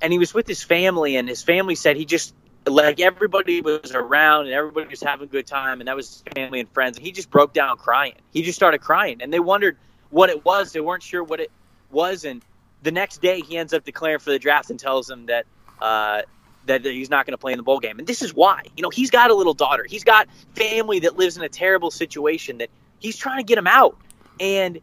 And 0.02 0.12
he 0.12 0.20
was 0.20 0.34
with 0.34 0.48
his 0.48 0.64
family, 0.64 1.16
and 1.16 1.28
his 1.28 1.44
family 1.44 1.76
said 1.76 1.96
he 1.96 2.06
just 2.06 2.34
like 2.68 3.00
everybody 3.00 3.62
was 3.62 3.92
around 3.94 4.46
and 4.46 4.54
everybody 4.54 4.88
was 4.88 5.02
having 5.02 5.28
a 5.28 5.32
good 5.32 5.48
time, 5.48 5.82
and 5.82 5.88
that 5.88 5.96
was 5.96 6.10
his 6.10 6.24
family 6.34 6.60
and 6.60 6.70
friends. 6.72 6.98
And 6.98 7.06
he 7.06 7.12
just 7.12 7.30
broke 7.30 7.54
down 7.54 7.78
crying. 7.78 8.16
He 8.32 8.42
just 8.42 8.56
started 8.56 8.80
crying, 8.80 9.22
and 9.22 9.32
they 9.32 9.40
wondered 9.40 9.78
what 10.10 10.30
it 10.30 10.44
was. 10.46 10.72
They 10.72 10.82
weren't 10.82 11.04
sure 11.04 11.24
what 11.24 11.40
it 11.40 11.52
was, 11.92 12.26
and 12.26 12.44
the 12.84 12.92
next 12.92 13.22
day 13.22 13.42
he 13.42 13.58
ends 13.58 13.74
up 13.74 13.84
declaring 13.84 14.20
for 14.20 14.32
the 14.32 14.40
draft 14.40 14.70
and 14.70 14.80
tells 14.80 15.08
them 15.08 15.28
that 15.28 15.46
uh, 15.82 16.22
that, 16.66 16.86
he's 16.86 17.10
not 17.10 17.26
going 17.26 17.34
to 17.34 17.38
play 17.38 17.54
in 17.54 17.58
the 17.58 17.64
bowl 17.64 17.80
game. 17.80 18.00
And 18.00 18.08
this 18.08 18.22
is 18.22 18.34
why. 18.34 18.64
You 18.76 18.84
know, 18.84 18.90
he's 18.90 19.10
got 19.10 19.32
a 19.32 19.36
little 19.36 19.54
daughter. 19.54 19.86
He's 19.88 20.04
got 20.04 20.28
family 20.56 21.00
that 21.00 21.18
lives 21.18 21.38
in 21.38 21.44
a 21.44 21.50
terrible 21.50 21.92
situation 21.92 22.60
that 22.60 22.70
he's 23.00 23.18
trying 23.18 23.38
to 23.38 23.44
get 23.44 23.58
him 23.58 23.68
out. 23.68 23.98
And 24.40 24.80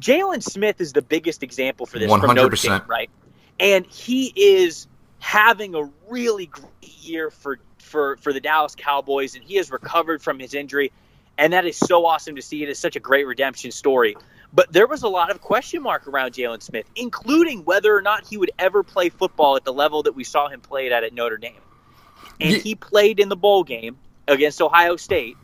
Jaylon 0.00 0.42
Smith 0.42 0.80
is 0.80 0.92
the 0.92 1.02
biggest 1.02 1.42
example 1.42 1.86
for 1.86 1.98
this 1.98 2.10
from 2.10 2.34
Notre 2.34 2.56
100%. 2.56 2.62
Dame, 2.62 2.82
right? 2.86 3.10
And 3.60 3.86
he 3.86 4.32
is 4.36 4.86
having 5.18 5.74
a 5.74 5.90
really 6.08 6.46
great 6.46 6.98
year 7.00 7.30
for 7.30 7.58
for 7.78 8.16
for 8.18 8.32
the 8.32 8.40
Dallas 8.40 8.74
Cowboys, 8.74 9.34
and 9.34 9.44
he 9.44 9.56
has 9.56 9.70
recovered 9.70 10.22
from 10.22 10.38
his 10.38 10.54
injury, 10.54 10.92
and 11.36 11.52
that 11.52 11.66
is 11.66 11.76
so 11.76 12.06
awesome 12.06 12.36
to 12.36 12.42
see. 12.42 12.62
It 12.62 12.68
is 12.68 12.78
such 12.78 12.96
a 12.96 13.00
great 13.00 13.26
redemption 13.26 13.70
story. 13.70 14.16
But 14.52 14.72
there 14.72 14.86
was 14.86 15.02
a 15.02 15.08
lot 15.08 15.30
of 15.30 15.40
question 15.40 15.82
mark 15.82 16.06
around 16.06 16.32
Jaylon 16.32 16.62
Smith, 16.62 16.86
including 16.96 17.64
whether 17.64 17.94
or 17.94 18.00
not 18.00 18.26
he 18.26 18.38
would 18.38 18.50
ever 18.58 18.82
play 18.82 19.10
football 19.10 19.56
at 19.56 19.64
the 19.64 19.72
level 19.72 20.02
that 20.04 20.14
we 20.14 20.24
saw 20.24 20.48
him 20.48 20.60
play 20.60 20.86
it 20.86 20.92
at 20.92 21.04
at 21.04 21.12
Notre 21.12 21.36
Dame. 21.36 21.60
And 22.40 22.56
he 22.56 22.74
played 22.74 23.20
in 23.20 23.28
the 23.28 23.36
bowl 23.36 23.64
game 23.64 23.98
against 24.26 24.62
Ohio 24.62 24.96
State, 24.96 25.36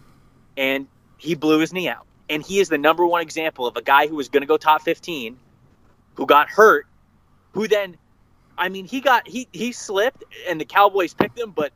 and 0.57 0.87
he 1.19 1.35
blew 1.35 1.59
his 1.59 1.73
knee 1.73 1.89
out. 1.89 2.07
And 2.31 2.43
he 2.43 2.61
is 2.61 2.69
the 2.69 2.79
number 2.79 3.07
one 3.07 3.21
example 3.21 3.67
of 3.67 3.77
a 3.77 3.83
guy 3.83 4.07
who 4.07 4.17
was 4.17 4.29
going 4.29 4.43
to 4.43 4.47
go 4.47 4.57
top 4.57 4.83
15, 4.83 5.37
who 6.15 6.27
got 6.27 6.49
hurt, 6.49 6.87
who 7.53 7.69
then, 7.69 7.97
I 8.57 8.69
mean, 8.69 8.87
he 8.87 9.01
got 9.01 9.27
he 9.27 9.49
he 9.53 9.73
slipped, 9.73 10.25
and 10.49 10.61
the 10.61 10.65
Cowboys 10.65 11.15
picked 11.15 11.39
him, 11.39 11.51
but 11.51 11.73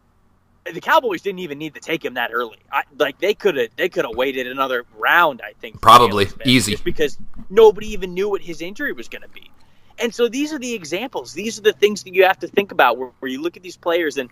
the 0.73 0.81
Cowboys 0.81 1.23
didn't 1.23 1.41
even 1.41 1.59
need 1.59 1.75
to 1.75 1.81
take 1.81 2.05
him 2.05 2.15
that 2.15 2.31
early. 2.33 2.59
I, 2.71 2.83
like 2.99 3.19
they 3.19 3.35
could 3.35 3.57
have 3.57 3.71
they 3.77 3.89
could 3.89 4.05
have 4.05 4.15
waited 4.15 4.47
another 4.47 4.85
round. 4.97 5.41
I 5.45 5.53
think 5.61 5.81
Probably. 5.81 6.27
Smith, 6.27 6.47
Easy. 6.47 6.77
because 6.77 7.19
nobody 7.51 7.89
even 7.89 8.15
knew 8.15 8.29
what 8.29 8.43
his 8.43 8.61
injury 8.61 8.93
was 8.93 9.09
going 9.09 9.23
to 9.23 9.29
be. 9.29 9.51
And 9.99 10.15
so 10.15 10.29
these 10.29 10.53
are 10.53 10.59
the 10.59 10.75
examples. 10.75 11.33
These 11.33 11.59
are 11.59 11.63
the 11.63 11.73
things 11.73 12.05
that 12.05 12.15
you 12.15 12.25
have 12.25 12.39
to 12.41 12.49
think 12.49 12.71
about 12.71 12.99
where, 12.99 13.11
where 13.19 13.31
you 13.31 13.43
look 13.43 13.57
at 13.57 13.63
these 13.63 13.77
players 13.77 14.17
and 14.17 14.31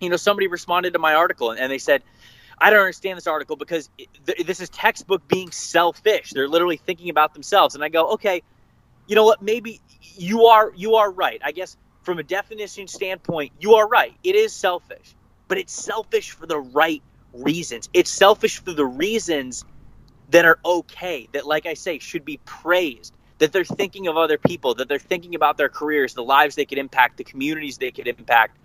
you 0.00 0.10
know 0.10 0.16
somebody 0.16 0.46
responded 0.46 0.92
to 0.92 0.98
my 0.98 1.14
article 1.14 1.50
and, 1.50 1.60
and 1.60 1.72
they 1.72 1.78
said 1.78 2.02
I 2.60 2.68
don't 2.70 2.80
understand 2.80 3.16
this 3.16 3.26
article 3.26 3.56
because 3.56 3.88
it, 3.96 4.08
th- 4.26 4.46
this 4.46 4.60
is 4.60 4.68
textbook 4.68 5.26
being 5.28 5.50
selfish. 5.50 6.32
They're 6.32 6.48
literally 6.48 6.76
thinking 6.76 7.08
about 7.08 7.32
themselves. 7.32 7.74
And 7.74 7.82
I 7.82 7.88
go, 7.88 8.10
okay, 8.12 8.42
you 9.10 9.16
know 9.16 9.24
what? 9.24 9.42
Maybe 9.42 9.80
you 10.16 10.46
are 10.46 10.72
you 10.76 10.94
are 10.94 11.10
right. 11.10 11.40
I 11.44 11.50
guess 11.50 11.76
from 12.02 12.20
a 12.20 12.22
definition 12.22 12.86
standpoint, 12.86 13.52
you 13.58 13.74
are 13.74 13.88
right. 13.88 14.14
It 14.22 14.36
is 14.36 14.52
selfish, 14.52 15.16
but 15.48 15.58
it's 15.58 15.72
selfish 15.72 16.30
for 16.30 16.46
the 16.46 16.60
right 16.60 17.02
reasons. 17.32 17.88
It's 17.92 18.08
selfish 18.08 18.62
for 18.62 18.72
the 18.72 18.86
reasons 18.86 19.64
that 20.30 20.44
are 20.44 20.60
okay. 20.64 21.28
That, 21.32 21.44
like 21.44 21.66
I 21.66 21.74
say, 21.74 21.98
should 21.98 22.24
be 22.24 22.38
praised. 22.44 23.12
That 23.38 23.50
they're 23.50 23.64
thinking 23.64 24.06
of 24.06 24.16
other 24.16 24.38
people. 24.38 24.76
That 24.76 24.88
they're 24.88 25.00
thinking 25.00 25.34
about 25.34 25.56
their 25.56 25.68
careers, 25.68 26.14
the 26.14 26.22
lives 26.22 26.54
they 26.54 26.64
could 26.64 26.78
impact, 26.78 27.16
the 27.16 27.24
communities 27.24 27.78
they 27.78 27.90
could 27.90 28.06
impact 28.06 28.58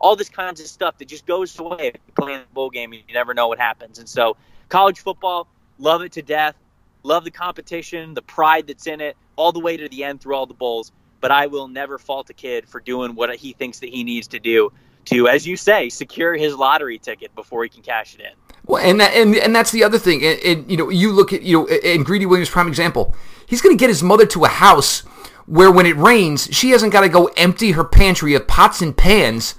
all 0.00 0.14
this 0.14 0.28
kinds 0.28 0.60
of 0.60 0.68
stuff 0.68 0.98
that 0.98 1.08
just 1.08 1.26
goes 1.26 1.58
away 1.58 1.88
if 1.88 2.00
you 2.06 2.12
play 2.14 2.34
in 2.34 2.40
the 2.40 2.46
bowl 2.52 2.70
game. 2.70 2.92
You 2.92 3.02
never 3.12 3.34
know 3.34 3.48
what 3.48 3.58
happens. 3.58 3.98
And 3.98 4.08
so, 4.08 4.36
college 4.68 5.00
football, 5.00 5.48
love 5.78 6.02
it 6.02 6.12
to 6.12 6.22
death. 6.22 6.54
Love 7.02 7.24
the 7.24 7.30
competition, 7.30 8.14
the 8.14 8.22
pride 8.22 8.66
that's 8.66 8.86
in 8.86 9.00
it, 9.00 9.16
all 9.36 9.52
the 9.52 9.60
way 9.60 9.76
to 9.76 9.88
the 9.88 10.04
end 10.04 10.20
through 10.20 10.34
all 10.34 10.46
the 10.46 10.54
bowls. 10.54 10.92
But 11.20 11.30
I 11.30 11.46
will 11.46 11.68
never 11.68 11.98
fault 11.98 12.30
a 12.30 12.34
kid 12.34 12.68
for 12.68 12.80
doing 12.80 13.14
what 13.14 13.34
he 13.36 13.52
thinks 13.52 13.80
that 13.80 13.90
he 13.90 14.04
needs 14.04 14.28
to 14.28 14.38
do 14.38 14.72
to, 15.06 15.28
as 15.28 15.46
you 15.46 15.56
say, 15.56 15.88
secure 15.88 16.34
his 16.34 16.54
lottery 16.54 16.98
ticket 16.98 17.34
before 17.34 17.62
he 17.62 17.68
can 17.68 17.82
cash 17.82 18.14
it 18.14 18.20
in. 18.20 18.32
Well, 18.66 18.82
and 18.82 19.00
that, 19.00 19.14
and 19.14 19.34
and 19.36 19.54
that's 19.54 19.72
the 19.72 19.82
other 19.82 19.98
thing. 19.98 20.24
And, 20.24 20.38
and 20.40 20.70
you 20.70 20.76
know, 20.76 20.88
you 20.88 21.12
look 21.12 21.32
at 21.32 21.42
you 21.42 21.58
know, 21.58 21.66
and 21.66 22.04
Greedy 22.04 22.26
Williams 22.26 22.50
prime 22.50 22.68
example. 22.68 23.14
He's 23.46 23.60
going 23.60 23.76
to 23.76 23.80
get 23.80 23.88
his 23.88 24.02
mother 24.02 24.24
to 24.26 24.44
a 24.44 24.48
house 24.48 25.00
where 25.46 25.70
when 25.70 25.86
it 25.86 25.96
rains, 25.96 26.48
she 26.52 26.70
hasn't 26.70 26.92
got 26.92 27.02
to 27.02 27.08
go 27.08 27.26
empty 27.36 27.72
her 27.72 27.84
pantry 27.84 28.34
of 28.34 28.46
pots 28.46 28.80
and 28.80 28.96
pans 28.96 29.56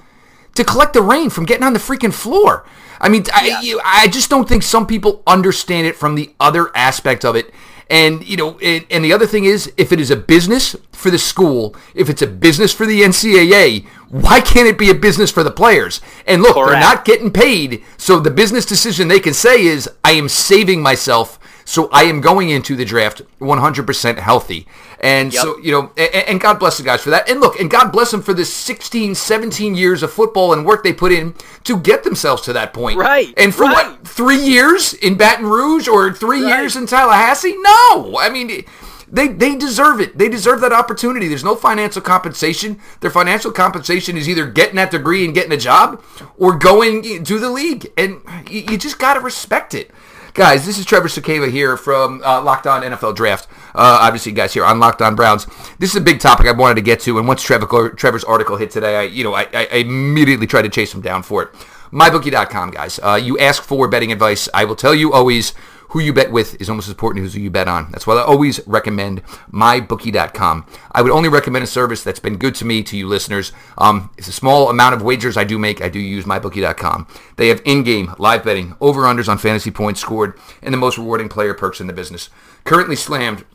to 0.56 0.64
collect 0.64 0.94
the 0.94 1.02
rain 1.02 1.30
from 1.30 1.46
getting 1.46 1.64
on 1.64 1.74
the 1.74 1.80
freaking 1.80 2.14
floor. 2.14 2.66
I 3.00 3.10
mean, 3.10 3.26
I, 3.34 3.60
you, 3.62 3.82
I 3.84 4.08
just 4.08 4.30
don't 4.30 4.48
think 4.48 4.64
some 4.64 4.88
people 4.88 5.24
understand 5.28 5.88
it 5.88 5.96
from 5.96 6.16
the 6.16 6.34
other 6.40 6.76
aspect 6.76 7.26
of 7.26 7.36
it. 7.36 7.54
And 7.90 8.26
you 8.28 8.38
know, 8.38 8.58
and, 8.60 8.86
and 8.90 9.04
the 9.04 9.12
other 9.12 9.28
thing 9.28 9.44
is, 9.44 9.72
if 9.78 9.92
it 9.92 10.00
is 10.00 10.10
a 10.10 10.16
business 10.16 10.76
for 10.94 11.12
the 11.12 11.18
school, 11.18 11.76
if 11.94 12.10
it's 12.10 12.22
a 12.22 12.28
business 12.28 12.74
for 12.74 12.86
the 12.86 13.02
NCAA, 13.02 13.86
why 14.10 14.40
can't 14.40 14.68
it 14.68 14.78
be 14.78 14.90
a 14.90 14.96
business 14.96 15.32
for 15.32 15.44
the 15.44 15.52
players? 15.52 16.00
And 16.26 16.42
look, 16.42 16.56
they're 16.56 16.80
not 16.80 17.04
getting 17.04 17.32
paid, 17.32 17.84
so 17.98 18.20
the 18.20 18.32
business 18.32 18.66
decision 18.66 19.10
they 19.10 19.20
can 19.20 19.34
say 19.34 19.64
is, 19.64 19.90
I 20.04 20.12
am 20.12 20.30
saving 20.30 20.82
myself, 20.82 21.40
so 21.66 21.90
I 21.92 22.04
am 22.04 22.22
going 22.22 22.50
into 22.50 22.76
the 22.76 22.86
draft 22.86 23.22
100% 23.40 24.18
healthy. 24.20 24.68
And 25.00 25.34
Yep. 25.34 25.42
so, 25.42 25.58
you 25.60 25.72
know, 25.72 25.92
and, 25.98 26.14
and 26.28 26.42
God 26.42 26.60
bless 26.60 26.78
the 26.78 26.84
guys 26.84 27.02
for 27.02 27.10
that. 27.10 27.30
And 27.30 27.42
look, 27.42 27.60
and 27.60 27.70
God 27.70 27.92
bless 27.92 28.12
them 28.12 28.22
for 28.22 28.34
the 28.34 28.46
16, 28.46 29.16
17 29.16 29.76
years 29.76 30.02
of 30.04 30.12
football 30.12 30.54
and 30.54 30.66
work 30.66 30.84
they 30.84 30.94
put 30.94 31.12
in 31.12 31.34
to 31.66 31.78
get 31.78 32.04
themselves 32.04 32.42
to 32.44 32.54
that 32.54 32.74
point. 32.74 32.98
Right, 32.98 33.34
And 33.38 33.54
for 33.54 33.64
right. 33.64 33.90
what, 34.00 34.08
three 34.08 34.42
years 34.42 34.94
in 34.94 35.16
Baton 35.16 35.46
Rouge 35.46 35.88
or 35.88 36.14
three 36.14 36.44
Right. 36.44 36.60
years 36.60 36.76
in 36.76 36.86
Tallahassee? 36.88 37.56
No. 37.62 38.18
I 38.20 38.30
mean, 38.32 38.64
they, 39.12 39.28
they 39.28 39.56
deserve 39.56 40.00
it. 40.02 40.18
They 40.18 40.28
deserve 40.30 40.62
that 40.62 40.74
opportunity. 40.74 41.28
There's 41.28 41.44
no 41.44 41.56
financial 41.56 42.02
compensation. 42.02 42.80
Their 43.02 43.12
financial 43.12 43.52
compensation 43.52 44.18
is 44.18 44.28
either 44.28 44.48
getting 44.48 44.76
that 44.78 44.90
degree 44.92 45.24
and 45.26 45.34
getting 45.34 45.52
a 45.52 45.58
job 45.58 46.02
or 46.38 46.58
going 46.58 47.24
to 47.24 47.40
the 47.40 47.50
league. 47.50 47.92
And 47.98 48.22
you, 48.50 48.62
you 48.72 48.78
just 48.78 48.98
got 49.00 49.14
to 49.16 49.20
respect 49.20 49.74
it. 49.76 49.92
Guys, 50.34 50.66
this 50.66 50.80
is 50.80 50.86
Trevor 50.86 51.10
Sikkema 51.10 51.52
here 51.52 51.78
from 51.78 52.20
uh, 52.24 52.42
Locked 52.42 52.66
On 52.66 52.82
NFL 52.82 53.16
Draft. 53.16 53.48
Uh, 53.76 54.00
obviously, 54.02 54.32
guys 54.32 54.52
here 54.52 54.66
on 54.66 54.80
Locked 54.80 55.00
On 55.04 55.14
Browns. 55.14 55.46
This 55.78 55.92
is 55.92 55.96
a 55.96 56.02
big 56.02 56.20
topic 56.20 56.48
I 56.48 56.54
wanted 56.54 56.74
to 56.74 56.82
get 56.82 57.02
to, 57.02 57.20
and 57.20 57.28
once 57.28 57.44
Trevor, 57.44 57.92
Trevor's 57.92 58.24
article 58.24 58.56
hit 58.56 58.72
today, 58.72 58.96
I 58.96 59.04
you 59.04 59.24
know 59.24 59.36
I 59.36 59.48
I 59.54 59.78
immediately 59.78 60.48
tried 60.48 60.64
to 60.64 60.70
chase 60.70 60.92
him 60.92 61.02
down 61.02 61.22
for 61.22 61.44
it. 61.44 61.50
MyBookie.com, 61.92 62.72
guys. 62.72 63.00
Uh, 63.04 63.14
you 63.14 63.38
ask 63.38 63.62
for 63.62 63.88
betting 63.88 64.12
advice. 64.12 64.50
I 64.56 64.66
will 64.66 64.76
tell 64.76 64.96
you 64.96 65.14
always 65.14 65.54
who 65.94 66.00
you 66.00 66.12
bet 66.12 66.32
with 66.32 66.60
is 66.60 66.70
almost 66.70 66.88
as 66.88 66.94
important 66.94 67.24
as 67.24 67.36
who 67.36 67.40
you 67.40 67.52
bet 67.52 67.68
on. 67.68 67.92
That's 67.92 68.08
why 68.08 68.16
I 68.16 68.24
always 68.24 68.60
recommend 68.66 69.24
mybookie.com. 69.52 70.66
I 70.92 71.04
would 71.04 71.12
only 71.12 71.30
recommend 71.30 71.64
a 71.64 71.68
service 71.68 72.04
that's 72.04 72.20
been 72.20 72.38
good 72.38 72.56
to 72.56 72.66
me, 72.66 72.82
to 72.82 72.98
you 72.98 73.08
listeners. 73.08 73.52
Um, 73.78 74.10
it's 74.18 74.28
a 74.28 74.32
small 74.32 74.72
amount 74.72 74.96
of 74.96 75.04
wagers 75.04 75.38
I 75.38 75.44
do 75.44 75.60
make. 75.60 75.84
I 75.84 75.90
do 75.90 76.00
use 76.00 76.26
mybookie.com. 76.26 77.08
They 77.38 77.50
have 77.50 77.62
in-game 77.64 78.16
live 78.18 78.44
betting, 78.44 78.76
over-unders 78.82 79.30
on 79.30 79.38
fantasy 79.38 79.70
points 79.70 80.02
scored, 80.02 80.36
and 80.64 80.74
the 80.74 80.80
most 80.80 80.98
rewarding 80.98 81.30
player 81.30 81.54
perks 81.54 81.80
in 81.80 81.86
the 81.86 81.94
business. 81.94 82.32
Currently 82.64 82.96
slammed 82.96 83.46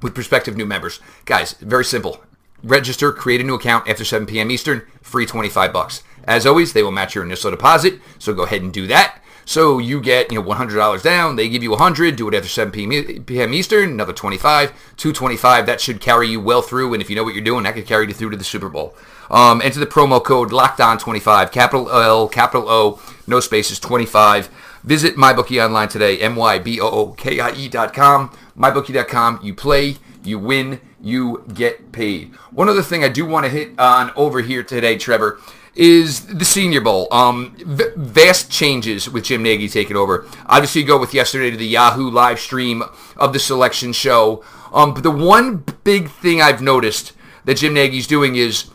with 0.00 0.14
prospective 0.14 0.56
new 0.56 0.66
members. 0.66 1.00
Guys, 1.24 1.54
very 1.54 1.84
simple. 1.84 2.22
Register, 2.62 3.10
create 3.10 3.40
a 3.40 3.44
new 3.44 3.54
account 3.54 3.88
after 3.88 4.04
7 4.04 4.28
p.m. 4.28 4.52
Eastern, 4.52 4.86
free 5.02 5.26
25 5.26 5.72
bucks. 5.72 6.04
As 6.22 6.46
always, 6.46 6.72
they 6.72 6.84
will 6.84 6.92
match 6.92 7.16
your 7.16 7.24
initial 7.24 7.50
deposit, 7.50 7.98
so 8.20 8.32
go 8.32 8.44
ahead 8.44 8.62
and 8.62 8.72
do 8.72 8.86
that. 8.86 9.19
So 9.44 9.78
you 9.78 10.00
get, 10.00 10.30
you 10.30 10.40
know, 10.40 10.48
$100 10.48 11.02
down, 11.02 11.36
they 11.36 11.48
give 11.48 11.62
you 11.62 11.70
100, 11.70 12.16
do 12.16 12.28
it 12.28 12.34
after 12.34 12.48
7 12.48 12.72
p.m. 12.72 13.54
Eastern, 13.54 13.90
another 13.90 14.12
25, 14.12 14.70
225. 14.96 15.66
That 15.66 15.80
should 15.80 16.00
carry 16.00 16.28
you 16.28 16.40
well 16.40 16.62
through, 16.62 16.92
and 16.92 17.02
if 17.02 17.10
you 17.10 17.16
know 17.16 17.24
what 17.24 17.34
you're 17.34 17.44
doing, 17.44 17.64
that 17.64 17.74
could 17.74 17.86
carry 17.86 18.06
you 18.06 18.14
through 18.14 18.30
to 18.30 18.36
the 18.36 18.44
Super 18.44 18.68
Bowl. 18.68 18.94
Um, 19.30 19.60
enter 19.62 19.78
the 19.80 19.86
promo 19.86 20.22
code 20.22 20.50
LOCKEDON25, 20.50 21.52
capital 21.52 21.90
L, 21.90 22.28
capital 22.28 22.68
O, 22.68 23.00
no 23.26 23.40
spaces, 23.40 23.78
25. 23.78 24.50
Visit 24.82 25.16
MyBookie 25.16 25.64
online 25.64 25.88
today, 25.88 26.18
M-Y-B-O-O-K-I-E 26.18 27.68
dot 27.68 27.94
com, 27.94 28.30
MyBookie.com. 28.58 29.40
You 29.42 29.54
play, 29.54 29.96
you 30.24 30.38
win, 30.38 30.80
you 31.00 31.44
get 31.52 31.92
paid. 31.92 32.34
One 32.50 32.68
other 32.68 32.82
thing 32.82 33.04
I 33.04 33.08
do 33.08 33.26
want 33.26 33.44
to 33.44 33.50
hit 33.50 33.78
on 33.78 34.10
over 34.16 34.40
here 34.40 34.62
today, 34.62 34.96
Trevor, 34.96 35.38
is 35.74 36.26
the 36.26 36.44
Senior 36.44 36.80
Bowl. 36.80 37.08
Um, 37.12 37.54
v- 37.58 37.92
vast 37.96 38.50
changes 38.50 39.08
with 39.08 39.24
Jim 39.24 39.42
Nagy 39.42 39.68
taking 39.68 39.96
over. 39.96 40.26
Obviously, 40.46 40.82
you 40.82 40.86
go 40.86 40.98
with 40.98 41.14
yesterday 41.14 41.50
to 41.50 41.56
the 41.56 41.66
Yahoo 41.66 42.10
live 42.10 42.40
stream 42.40 42.82
of 43.16 43.32
the 43.32 43.38
selection 43.38 43.92
show. 43.92 44.44
Um, 44.72 44.94
but 44.94 45.02
the 45.02 45.10
one 45.10 45.64
big 45.84 46.10
thing 46.10 46.40
I've 46.42 46.60
noticed 46.60 47.12
that 47.44 47.58
Jim 47.58 47.74
Nagy's 47.74 48.06
doing 48.06 48.36
is 48.36 48.70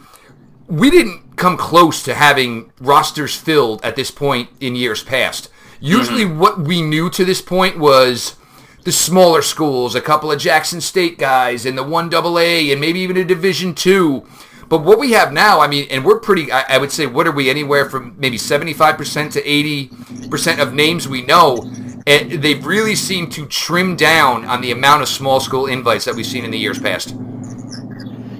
we 0.67 0.89
didn't 0.89 1.37
come 1.37 1.57
close 1.57 2.01
to 2.03 2.13
having 2.13 2.71
rosters 2.79 3.35
filled 3.35 3.83
at 3.83 3.95
this 3.95 4.11
point 4.11 4.49
in 4.59 4.75
years 4.75 5.03
past. 5.03 5.49
Usually, 5.79 6.23
mm-hmm. 6.23 6.39
what 6.39 6.59
we 6.59 6.81
knew 6.81 7.09
to 7.11 7.25
this 7.25 7.41
point 7.41 7.77
was 7.77 8.35
the 8.83 8.91
smaller 8.91 9.41
schools, 9.41 9.95
a 9.95 10.01
couple 10.01 10.31
of 10.31 10.39
Jackson 10.39 10.79
State 10.79 11.17
guys, 11.17 11.65
and 11.65 11.77
the 11.77 11.83
one 11.83 12.13
AA, 12.13 12.71
and 12.71 12.79
maybe 12.79 12.99
even 12.99 13.17
a 13.17 13.25
Division 13.25 13.75
two. 13.75 14.27
But 14.67 14.83
what 14.83 14.99
we 14.99 15.11
have 15.11 15.31
now, 15.31 15.59
I 15.59 15.67
mean, 15.67 15.87
and 15.91 16.03
we're 16.03 16.19
pretty, 16.19 16.51
I, 16.51 16.75
I 16.75 16.77
would 16.77 16.91
say, 16.91 17.05
what 17.05 17.27
are 17.27 17.31
we, 17.31 17.49
anywhere 17.49 17.89
from 17.89 18.15
maybe 18.17 18.37
75% 18.37 19.31
to 19.33 19.41
80% 19.41 20.59
of 20.59 20.73
names 20.73 21.07
we 21.07 21.21
know. 21.21 21.69
And 22.07 22.31
they've 22.31 22.63
really 22.65 22.95
seemed 22.95 23.31
to 23.33 23.45
trim 23.47 23.95
down 23.95 24.45
on 24.45 24.61
the 24.61 24.71
amount 24.71 25.01
of 25.01 25.07
small 25.07 25.39
school 25.39 25.67
invites 25.67 26.05
that 26.05 26.15
we've 26.15 26.25
seen 26.25 26.45
in 26.45 26.51
the 26.51 26.57
years 26.57 26.79
past. 26.79 27.15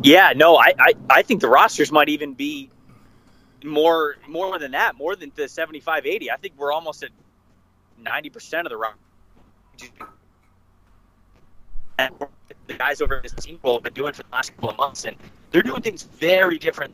Yeah, 0.04 0.34
no, 0.36 0.56
I, 0.58 0.74
I, 0.78 0.94
I 1.10 1.22
think 1.24 1.42
the 1.42 1.50
rosters 1.50 1.92
might 1.92 2.10
even 2.10 2.36
be 2.36 2.70
more 3.64 4.18
more 4.28 4.60
than 4.60 4.72
that, 4.72 4.96
more 4.96 5.16
than 5.16 5.32
the 5.36 5.48
75 5.48 6.06
80. 6.06 6.32
I 6.32 6.38
think 6.38 6.54
we're 6.58 6.72
almost 6.72 7.04
at 7.04 7.10
90% 8.04 8.62
of 8.62 8.70
the 8.70 8.78
roster. 8.78 9.00
The 12.68 12.74
guys 12.74 13.02
over 13.02 13.20
this 13.24 13.34
team 13.34 13.60
have 13.64 13.84
been 13.84 13.94
doing 13.94 14.14
for 14.14 14.24
the 14.24 14.30
last 14.32 14.56
couple 14.56 14.70
of 14.70 14.78
months, 14.78 15.06
and 15.06 15.16
they're 15.52 15.64
doing 15.64 15.82
things 15.82 16.04
very 16.04 16.58
different. 16.58 16.94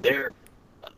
They're 0.00 0.32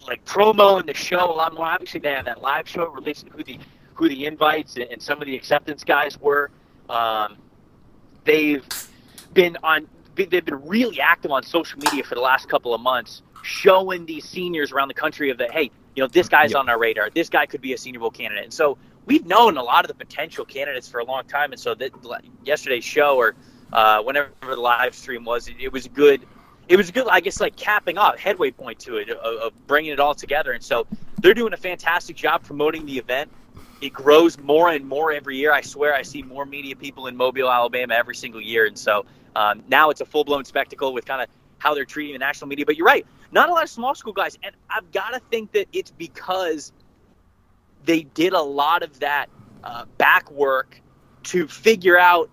like 0.07 0.25
promo 0.25 0.81
in 0.81 0.87
the 0.87 0.95
show 0.95 1.31
a 1.31 1.35
lot 1.35 1.55
more. 1.55 1.67
Obviously, 1.67 2.01
they 2.01 2.13
have 2.13 2.25
that 2.25 2.43
live 2.43 2.69
show 2.69 2.87
releasing 2.89 3.31
who 3.31 3.43
the 3.43 3.59
who 3.95 4.09
the 4.09 4.27
invites 4.27 4.77
and 4.77 5.01
some 5.01 5.21
of 5.21 5.27
the 5.27 5.37
acceptance 5.37 5.85
guys 5.85 6.19
were. 6.21 6.51
Um, 6.89 7.37
they've 8.25 8.67
been 9.35 9.57
on. 9.63 9.87
They've 10.17 10.45
been 10.45 10.63
really 10.67 11.01
active 11.01 11.31
on 11.31 11.43
social 11.43 11.79
media 11.79 12.03
for 12.03 12.15
the 12.15 12.21
last 12.21 12.49
couple 12.49 12.75
of 12.75 12.81
months, 12.81 13.23
showing 13.43 14.05
these 14.05 14.29
seniors 14.29 14.73
around 14.73 14.89
the 14.89 14.95
country 14.95 15.31
of 15.31 15.39
that. 15.39 15.51
Hey, 15.53 15.71
you 15.95 16.03
know, 16.03 16.09
this 16.09 16.29
guy's 16.29 16.51
yep. 16.51 16.61
on 16.61 16.69
our 16.69 16.79
radar. 16.79 17.11
This 17.11 17.29
guy 17.29 17.47
could 17.47 17.61
be 17.61 17.73
a 17.73 17.79
Senior 17.79 18.01
Bowl 18.01 18.11
candidate. 18.11 18.45
And 18.45 18.53
so 18.53 18.77
we've 19.07 19.25
known 19.27 19.57
a 19.57 19.63
lot 19.63 19.85
of 19.85 19.89
the 19.89 19.95
potential 19.95 20.45
candidates 20.45 20.89
for 20.89 21.01
a 21.01 21.05
long 21.05 21.25
time. 21.25 21.53
And 21.53 21.61
so 21.61 21.75
that 21.75 21.93
yesterday's 22.45 22.85
show 22.85 23.17
or 23.17 23.35
uh, 23.73 24.03
whenever 24.03 24.31
the 24.43 24.57
live 24.57 24.95
stream 24.95 25.25
was, 25.25 25.49
it, 25.49 25.57
it 25.59 25.73
was 25.73 25.89
good 25.89 26.27
it 26.71 26.77
was 26.77 26.93
good, 26.93 27.09
I 27.09 27.19
guess, 27.19 27.41
like 27.41 27.57
capping 27.57 27.99
off, 27.99 28.17
headway 28.17 28.53
point 28.53 28.79
to 28.81 28.99
it, 28.99 29.11
of, 29.11 29.53
bringing 29.67 29.91
it 29.91 29.99
all 29.99 30.15
together. 30.15 30.53
And 30.53 30.63
so 30.63 30.87
they're 31.21 31.35
doing 31.35 31.53
a 31.53 31.57
fantastic 31.57 32.15
job 32.15 32.45
promoting 32.45 32.87
the 32.87 32.97
event. 32.97 33.33
It 33.81 33.93
grows 33.93 34.39
more 34.39 34.71
and 34.71 34.87
more 34.87 35.11
every 35.11 35.37
year. 35.37 35.53
I 35.53 35.63
swear, 35.63 35.97
I 35.97 36.03
see 36.03 36.23
more 36.23 36.47
media 36.47 36.77
people 36.77 37.09
in 37.09 37.17
Mobile, 37.17 37.51
Alabama 37.51 37.95
every 37.95 38.15
single 38.15 38.41
year. 38.41 38.67
And 38.67 38.79
so 38.79 39.05
um, 39.35 39.65
now 39.67 39.91
it's 39.91 40.01
a 40.01 40.05
full 40.05 40.23
blown 40.23 40.45
spectacle 40.45 40.93
with 40.93 41.07
kind 41.07 41.21
of 41.21 41.29
how 41.59 41.75
they're 41.75 41.85
treating 41.85 42.13
the 42.13 42.21
national 42.21 42.47
media. 42.47 42.65
But 42.65 42.77
you're 42.77 42.87
right, 42.87 43.05
not 43.33 43.49
a 43.49 43.53
lot 43.53 43.65
of 43.65 43.71
small 43.71 43.97
school 43.97 44.13
guys. 44.13 44.39
And 44.41 44.55
I've 44.71 44.93
got 44.93 45.11
to 45.11 45.21
think 45.29 45.51
that 45.53 45.67
it's 45.73 45.91
because 45.91 46.73
they 47.85 48.05
did 48.05 48.33
a 48.33 48.43
lot 48.43 48.85
of 48.85 49.01
that 49.01 49.27
uh, 49.65 49.87
back 49.99 50.31
work 50.31 50.81
to 51.25 51.49
figure 51.49 51.99
out 51.99 52.31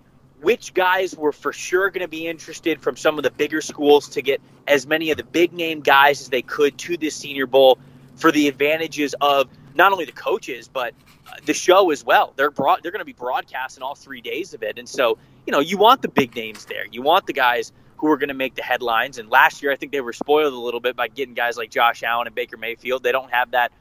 which 0.48 0.74
guys 0.74 1.14
were 1.14 1.34
for 1.34 1.52
sure 1.52 1.90
going 1.90 2.00
to 2.02 2.08
be 2.08 2.26
interested 2.26 2.80
from 2.80 2.96
some 2.96 3.18
of 3.18 3.24
the 3.26 3.32
bigger 3.32 3.60
schools 3.60 4.08
to 4.08 4.22
get 4.22 4.40
as 4.66 4.88
many 4.88 5.12
of 5.12 5.18
the 5.18 5.24
big 5.26 5.52
name 5.52 5.82
guys 5.82 6.22
as 6.22 6.30
they 6.30 6.42
could 6.42 6.78
to 6.78 6.96
this 6.96 7.18
Senior 7.18 7.46
Bowl 7.46 7.78
for 8.16 8.32
the 8.32 8.48
advantages 8.48 9.14
of 9.20 9.50
not 9.76 9.92
only 9.92 10.06
the 10.06 10.14
coaches 10.14 10.70
but 10.70 10.94
uh, 11.28 11.32
the 11.46 11.54
show 11.54 11.92
as 11.92 12.06
well. 12.06 12.32
They're 12.38 12.50
broad, 12.50 12.80
they're 12.82 12.94
going 12.94 13.02
to 13.02 13.06
be 13.06 13.12
broadcasting 13.12 13.84
all 13.84 13.94
three 13.94 14.22
days 14.22 14.54
of 14.54 14.64
it, 14.64 14.80
and 14.80 14.88
so 14.88 15.18
you 15.46 15.52
know 15.52 15.60
you 15.60 15.78
want 15.78 16.02
the 16.02 16.08
big 16.08 16.34
names 16.34 16.64
there. 16.64 16.86
You 16.90 17.02
want 17.02 17.28
the 17.28 17.34
guys 17.34 17.74
who 17.98 18.10
are 18.10 18.18
going 18.18 18.30
to 18.30 18.34
make 18.34 18.56
the 18.56 18.64
headlines. 18.64 19.18
And 19.18 19.30
last 19.30 19.62
year, 19.62 19.74
I 19.74 19.76
think 19.76 19.92
they 19.92 20.00
were 20.00 20.14
spoiled 20.14 20.54
a 20.54 20.58
little 20.58 20.80
bit 20.80 20.96
by 20.96 21.10
getting 21.10 21.34
guys 21.34 21.58
like 21.58 21.72
Josh 21.72 22.04
Allen 22.04 22.26
and 22.26 22.36
Baker 22.36 22.56
Mayfield. 22.56 23.04
They 23.04 23.12
don't 23.12 23.32
have 23.32 23.52
that 23.52 23.74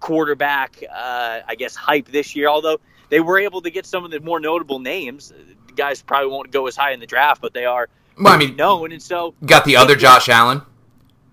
quarterback, 0.00 0.82
uh, 0.90 1.40
I 1.46 1.54
guess, 1.54 1.74
hype 1.74 2.06
this 2.06 2.34
year. 2.34 2.48
Although 2.48 2.78
they 3.10 3.20
were 3.20 3.38
able 3.38 3.60
to 3.60 3.70
get 3.70 3.84
some 3.84 4.06
of 4.06 4.10
the 4.10 4.20
more 4.20 4.40
notable 4.40 4.78
names 4.78 5.30
guys 5.76 6.02
probably 6.02 6.30
won't 6.30 6.50
go 6.50 6.66
as 6.66 6.76
high 6.76 6.92
in 6.92 7.00
the 7.00 7.06
draft, 7.06 7.40
but 7.40 7.52
they 7.54 7.64
are 7.64 7.88
well, 8.18 8.32
I 8.32 8.36
mean, 8.36 8.56
known. 8.56 8.92
And 8.92 9.02
so 9.02 9.34
got 9.44 9.64
the 9.64 9.76
other 9.76 9.96
Josh 9.96 10.28
Allen. 10.28 10.62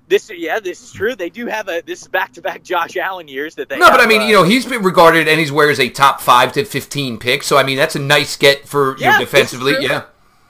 This, 0.08 0.30
yeah, 0.30 0.60
this 0.60 0.84
is 0.84 0.92
true. 0.92 1.16
They 1.16 1.30
do 1.30 1.46
have 1.46 1.70
a 1.70 1.82
this 1.86 2.02
is 2.02 2.08
back 2.10 2.34
to 2.34 2.42
back 2.42 2.64
Josh 2.64 2.98
Allen 2.98 3.30
years 3.30 3.56
that 3.56 3.70
they. 3.70 3.78
No, 3.78 3.86
have, 3.86 3.94
but 3.94 4.02
I 4.02 4.08
mean, 4.08 4.22
uh, 4.22 4.26
you 4.26 4.34
know, 4.34 4.44
he's 4.44 4.66
been 4.66 4.84
regarded 4.84 5.30
anywhere 5.30 5.70
as 5.70 5.80
a 5.80 5.90
top 5.90 6.20
five 6.20 6.52
to 6.54 6.66
fifteen 6.66 7.18
pick. 7.18 7.44
So 7.44 7.58
I 7.58 7.64
mean, 7.64 7.78
that's 7.78 7.96
a 7.96 8.00
nice 8.00 8.36
get 8.36 8.68
for 8.68 8.98
yeah, 8.98 9.06
you 9.06 9.14
know, 9.14 9.20
defensively. 9.20 9.76
Yeah. 9.80 10.04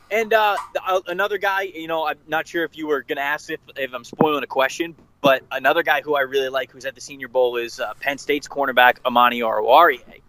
And 0.10 0.34
uh, 0.34 0.58
uh, 0.86 1.00
another 1.08 1.38
guy, 1.38 1.62
you 1.62 1.88
know, 1.88 2.06
I'm 2.06 2.18
not 2.28 2.46
sure 2.46 2.66
if 2.66 2.76
you 2.76 2.88
were 2.88 3.02
going 3.02 3.16
to 3.16 3.24
ask 3.24 3.50
if, 3.50 3.62
if 3.78 3.94
I'm 3.94 4.04
spoiling 4.04 4.44
a 4.44 4.48
question, 4.48 4.94
but 5.22 5.42
another 5.52 5.84
guy 5.84 6.02
who 6.02 6.16
I 6.16 6.22
really 6.22 6.50
like 6.50 6.70
who's 6.70 6.84
at 6.84 6.96
the 6.96 7.02
Senior 7.02 7.30
Bowl 7.30 7.56
is 7.56 7.80
uh, 7.80 7.94
Penn 8.02 8.18
State's 8.18 8.48
cornerback 8.48 8.98
Amani 9.06 9.40
Oruwariye. 9.40 10.20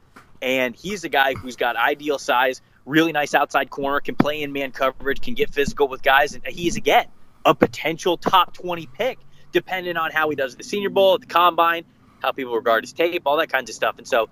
And 0.40 0.76
he's 0.76 1.02
a 1.02 1.08
guy 1.08 1.34
who's 1.34 1.56
got 1.56 1.74
ideal 1.74 2.20
size, 2.20 2.60
really 2.84 3.12
nice 3.12 3.34
outside 3.34 3.70
corner, 3.70 4.00
can 4.00 4.14
play 4.14 4.42
in 4.42 4.52
man 4.52 4.72
coverage, 4.72 5.20
can 5.20 5.34
get 5.34 5.50
physical 5.50 5.88
with 5.88 6.02
guys, 6.02 6.34
and 6.34 6.46
he's 6.46 6.76
again 6.76 7.06
a 7.44 7.54
potential 7.54 8.16
top 8.16 8.54
20 8.54 8.86
pick, 8.86 9.18
depending 9.52 9.96
on 9.96 10.10
how 10.10 10.30
he 10.30 10.36
does 10.36 10.52
at 10.52 10.58
the 10.58 10.64
Senior 10.64 10.90
Bowl, 10.90 11.14
at 11.14 11.20
the 11.20 11.26
Combine, 11.26 11.84
how 12.20 12.32
people 12.32 12.54
regard 12.54 12.84
his 12.84 12.92
tape, 12.92 13.22
all 13.26 13.36
that 13.38 13.50
kinds 13.50 13.68
of 13.68 13.76
stuff. 13.76 13.98
And 13.98 14.06
so, 14.06 14.28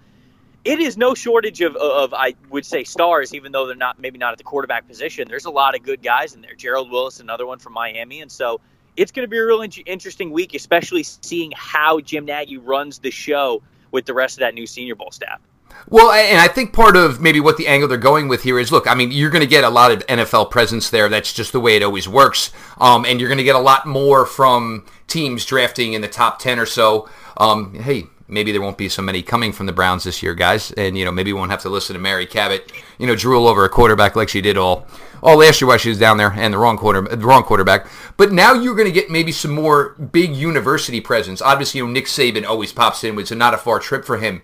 it 0.65 0.79
is 0.79 0.97
no 0.97 1.15
shortage 1.15 1.63
of, 1.63 1.75
of 1.77 2.13
I 2.13 2.35
would 2.51 2.67
say 2.67 2.85
stars, 2.85 3.35
even 3.35 3.51
though 3.53 3.67
they're 3.67 3.77
not 3.77 3.99
maybe 3.99 4.19
not 4.19 4.33
at 4.33 4.39
the 4.39 4.45
quarterback 4.45 4.87
position. 4.87 5.27
There's 5.29 5.47
a 5.47 5.51
lot 5.51 5.75
of 5.75 5.83
good 5.83 6.03
guys 6.03 6.35
in 6.35 6.43
there. 6.43 6.55
Gerald 6.55 6.91
Willis, 6.91 7.21
another 7.21 7.47
one 7.47 7.59
from 7.59 7.73
Miami, 7.73 8.21
and 8.21 8.31
so 8.31 8.61
it's 8.97 9.13
going 9.13 9.25
to 9.25 9.31
be 9.31 9.39
a 9.39 9.47
real 9.47 9.65
interesting 9.87 10.31
week, 10.31 10.55
especially 10.55 11.03
seeing 11.03 11.53
how 11.55 12.01
Jim 12.01 12.27
Nagy 12.27 12.59
runs 12.59 12.99
the 12.99 13.11
show 13.11 13.63
with 13.91 14.05
the 14.05 14.15
rest 14.15 14.37
of 14.37 14.41
that 14.41 14.55
new 14.55 14.67
Senior 14.67 14.95
Bowl 14.95 15.11
staff. 15.11 15.41
Well, 15.89 16.13
and 16.13 16.39
I 16.39 16.47
think 16.47 16.73
part 16.73 16.97
of 16.97 17.21
maybe 17.21 17.41
what 17.41 17.57
the 17.57 17.67
angle 17.67 17.89
they're 17.89 17.99
going 17.99 18.29
with 18.29 18.45
here 18.45 18.59
is 18.61 18.71
look, 18.71 18.87
I 18.87 18.95
mean, 18.95 19.11
you're 19.11 19.31
going 19.31 19.41
to 19.41 19.47
get 19.47 19.65
a 19.65 19.69
lot 19.69 19.91
of 19.91 20.07
NFL 20.07 20.51
presence 20.51 20.89
there. 20.89 21.09
That's 21.09 21.33
just 21.33 21.53
the 21.53 21.61
way 21.61 21.77
it 21.77 21.83
always 21.83 22.09
works. 22.09 22.53
Um, 22.79 23.05
and 23.05 23.19
you're 23.19 23.29
going 23.29 23.39
to 23.39 23.45
get 23.45 23.57
a 23.57 23.61
lot 23.61 23.87
more 23.87 24.25
from 24.25 24.87
teams 25.09 25.45
drafting 25.45 25.95
in 25.95 26.01
the 26.01 26.09
top 26.09 26.39
10 26.39 26.61
or 26.61 26.67
so. 26.67 27.09
Um, 27.37 27.75
hey, 27.75 28.07
maybe 28.29 28.53
there 28.53 28.63
won't 28.63 28.79
be 28.79 28.89
so 28.89 29.03
many 29.03 29.23
coming 29.23 29.53
from 29.53 29.67
the 29.67 29.73
Browns 29.73 30.05
this 30.05 30.23
year, 30.23 30.35
guys. 30.35 30.71
And, 30.73 30.97
you 30.97 31.05
know, 31.05 31.11
maybe 31.11 31.33
we 31.33 31.39
won't 31.39 31.51
have 31.51 31.63
to 31.63 31.69
listen 31.69 31.95
to 31.95 32.01
Mary 32.01 32.27
Cabot, 32.27 32.71
you 32.99 33.07
know, 33.07 33.17
drool 33.17 33.49
over 33.49 33.65
a 33.65 33.69
quarterback 33.69 34.15
like 34.15 34.29
she 34.29 34.41
did 34.41 34.57
all 34.57 34.87
all 35.23 35.37
last 35.37 35.61
year 35.61 35.69
while 35.69 35.77
she 35.77 35.91
was 35.91 35.99
down 35.99 36.17
there 36.17 36.33
and 36.33 36.55
the 36.55 36.57
wrong 36.57 36.79
quarter 36.79 37.03
the 37.03 37.27
wrong 37.27 37.43
quarterback. 37.43 37.87
But 38.17 38.33
now 38.33 38.55
you're 38.55 38.75
going 38.75 38.89
to 38.89 38.93
get 38.93 39.11
maybe 39.11 39.33
some 39.33 39.51
more 39.51 39.91
big 39.95 40.35
university 40.35 41.01
presence. 41.01 41.43
Obviously, 41.43 41.79
you 41.79 41.87
know, 41.87 41.93
Nick 41.93 42.07
Saban 42.07 42.47
always 42.47 42.73
pops 42.73 43.05
in, 43.05 43.17
which 43.17 43.31
is 43.31 43.37
not 43.37 43.53
a 43.53 43.59
far 43.59 43.81
trip 43.81 44.05
for 44.05 44.19
him. 44.19 44.43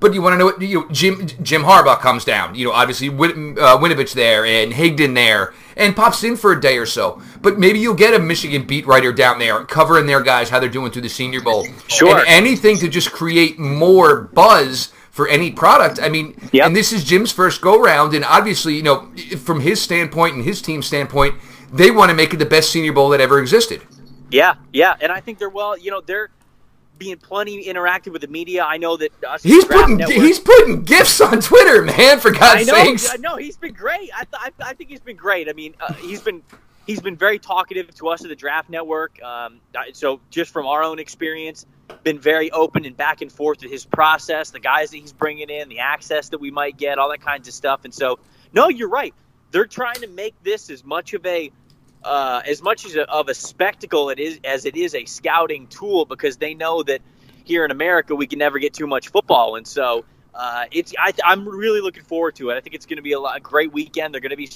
But 0.00 0.14
you 0.14 0.22
want 0.22 0.34
to 0.34 0.38
know 0.38 0.44
what 0.44 0.60
you 0.60 0.80
know, 0.80 0.88
Jim 0.90 1.26
Jim 1.42 1.62
Harbaugh 1.62 1.98
comes 1.98 2.24
down. 2.24 2.54
You 2.54 2.66
know, 2.66 2.72
obviously 2.72 3.08
Win, 3.08 3.56
uh, 3.58 3.78
Winovich 3.78 4.14
there 4.14 4.44
and 4.44 4.72
Higdon 4.72 5.14
there, 5.14 5.54
and 5.76 5.96
pops 5.96 6.22
in 6.22 6.36
for 6.36 6.52
a 6.52 6.60
day 6.60 6.78
or 6.78 6.86
so. 6.86 7.20
But 7.42 7.58
maybe 7.58 7.80
you'll 7.80 7.94
get 7.94 8.14
a 8.14 8.18
Michigan 8.18 8.64
beat 8.64 8.86
writer 8.86 9.12
down 9.12 9.40
there 9.40 9.64
covering 9.64 10.06
their 10.06 10.20
guys 10.20 10.50
how 10.50 10.60
they're 10.60 10.68
doing 10.68 10.92
through 10.92 11.02
the 11.02 11.08
Senior 11.08 11.40
Bowl. 11.40 11.66
Sure. 11.88 12.18
And 12.18 12.28
anything 12.28 12.76
to 12.78 12.88
just 12.88 13.10
create 13.10 13.58
more 13.58 14.22
buzz 14.22 14.92
for 15.10 15.26
any 15.26 15.50
product. 15.50 15.98
I 16.00 16.08
mean, 16.08 16.36
yep. 16.52 16.66
and 16.66 16.76
this 16.76 16.92
is 16.92 17.02
Jim's 17.02 17.32
first 17.32 17.60
go 17.60 17.80
round, 17.82 18.14
and 18.14 18.24
obviously, 18.24 18.76
you 18.76 18.84
know, 18.84 19.10
from 19.38 19.60
his 19.60 19.82
standpoint 19.82 20.36
and 20.36 20.44
his 20.44 20.62
team's 20.62 20.86
standpoint, 20.86 21.34
they 21.72 21.90
want 21.90 22.10
to 22.10 22.14
make 22.14 22.32
it 22.32 22.36
the 22.36 22.46
best 22.46 22.70
Senior 22.70 22.92
Bowl 22.92 23.08
that 23.08 23.20
ever 23.20 23.40
existed. 23.40 23.82
Yeah, 24.30 24.54
yeah, 24.72 24.94
and 25.00 25.10
I 25.10 25.18
think 25.18 25.38
they're 25.40 25.48
well. 25.48 25.76
You 25.76 25.90
know, 25.90 26.00
they're 26.00 26.30
being 26.98 27.16
plenty 27.16 27.64
interactive 27.64 28.12
with 28.12 28.22
the 28.22 28.28
media. 28.28 28.64
I 28.64 28.76
know 28.76 28.96
that 28.96 29.10
he's 29.42 29.64
putting 29.64 29.96
Network, 29.96 30.16
he's 30.16 30.40
putting 30.40 30.82
gifts 30.82 31.20
on 31.20 31.40
Twitter, 31.40 31.82
man. 31.82 32.20
For 32.20 32.30
God's 32.30 32.68
I 32.68 32.72
know, 32.72 32.96
sakes, 32.96 33.18
no, 33.18 33.36
he's 33.36 33.56
been 33.56 33.74
great. 33.74 34.10
I, 34.14 34.24
th- 34.24 34.52
I, 34.60 34.74
think 34.74 34.90
he's 34.90 35.00
been 35.00 35.16
great. 35.16 35.48
I 35.48 35.52
mean, 35.52 35.74
uh, 35.80 35.92
he's 35.94 36.20
been 36.20 36.42
he's 36.86 37.00
been 37.00 37.16
very 37.16 37.38
talkative 37.38 37.94
to 37.94 38.08
us 38.08 38.22
at 38.22 38.28
the 38.28 38.36
Draft 38.36 38.68
Network. 38.68 39.22
Um, 39.22 39.60
so 39.92 40.20
just 40.30 40.50
from 40.50 40.66
our 40.66 40.82
own 40.82 40.98
experience, 40.98 41.66
been 42.02 42.18
very 42.18 42.50
open 42.50 42.84
and 42.84 42.96
back 42.96 43.20
and 43.20 43.30
forth 43.30 43.62
with 43.62 43.70
his 43.70 43.84
process, 43.84 44.50
the 44.50 44.60
guys 44.60 44.90
that 44.90 44.96
he's 44.96 45.12
bringing 45.12 45.50
in, 45.50 45.68
the 45.68 45.78
access 45.78 46.30
that 46.30 46.38
we 46.38 46.50
might 46.50 46.76
get, 46.76 46.98
all 46.98 47.10
that 47.10 47.20
kinds 47.20 47.46
of 47.46 47.54
stuff. 47.54 47.84
And 47.84 47.94
so, 47.94 48.18
no, 48.52 48.68
you're 48.68 48.88
right. 48.88 49.14
They're 49.50 49.66
trying 49.66 50.00
to 50.00 50.06
make 50.08 50.34
this 50.42 50.70
as 50.70 50.84
much 50.84 51.14
of 51.14 51.24
a 51.24 51.50
uh, 52.04 52.42
as 52.46 52.62
much 52.62 52.86
as 52.86 52.94
a, 52.94 53.08
of 53.10 53.28
a 53.28 53.34
spectacle 53.34 54.10
it 54.10 54.18
is 54.18 54.40
as 54.44 54.64
it 54.64 54.76
is 54.76 54.94
a 54.94 55.04
scouting 55.04 55.66
tool 55.66 56.04
because 56.04 56.36
they 56.36 56.54
know 56.54 56.82
that 56.82 57.00
here 57.44 57.64
in 57.64 57.70
America 57.70 58.14
we 58.14 58.26
can 58.26 58.38
never 58.38 58.58
get 58.58 58.74
too 58.74 58.86
much 58.86 59.08
football, 59.08 59.56
and 59.56 59.66
so 59.66 60.04
uh, 60.34 60.64
it's 60.70 60.94
I, 60.98 61.12
am 61.24 61.48
really 61.48 61.80
looking 61.80 62.04
forward 62.04 62.36
to 62.36 62.50
it. 62.50 62.56
I 62.56 62.60
think 62.60 62.74
it's 62.74 62.86
going 62.86 62.96
to 62.96 63.02
be 63.02 63.12
a, 63.12 63.20
lot, 63.20 63.36
a 63.36 63.40
great 63.40 63.72
weekend. 63.72 64.14
They're 64.14 64.20
going 64.20 64.30
to 64.30 64.36
be 64.36 64.50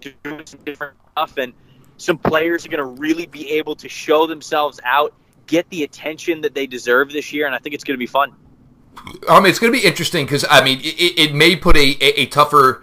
doing 0.00 0.42
some 0.46 0.60
different 0.64 0.96
stuff, 1.12 1.36
and 1.38 1.52
some 1.96 2.18
players 2.18 2.66
are 2.66 2.68
going 2.68 2.78
to 2.78 3.00
really 3.00 3.26
be 3.26 3.52
able 3.52 3.76
to 3.76 3.88
show 3.88 4.26
themselves 4.26 4.80
out 4.84 5.14
get 5.46 5.68
the 5.70 5.82
attention 5.82 6.40
that 6.40 6.54
they 6.54 6.66
deserve 6.66 7.12
this 7.12 7.32
year, 7.32 7.46
and 7.46 7.54
I 7.54 7.58
think 7.58 7.74
it's 7.74 7.84
going 7.84 7.94
to 7.94 7.98
be 7.98 8.06
fun. 8.06 8.34
I 9.28 9.40
mean, 9.40 9.50
it's 9.50 9.58
going 9.58 9.72
to 9.72 9.78
be 9.78 9.86
interesting 9.86 10.24
because 10.24 10.44
I 10.48 10.64
mean, 10.64 10.80
it, 10.80 11.18
it 11.18 11.34
may 11.34 11.56
put 11.56 11.76
a, 11.76 11.96
a, 12.00 12.22
a, 12.22 12.26
tougher 12.26 12.82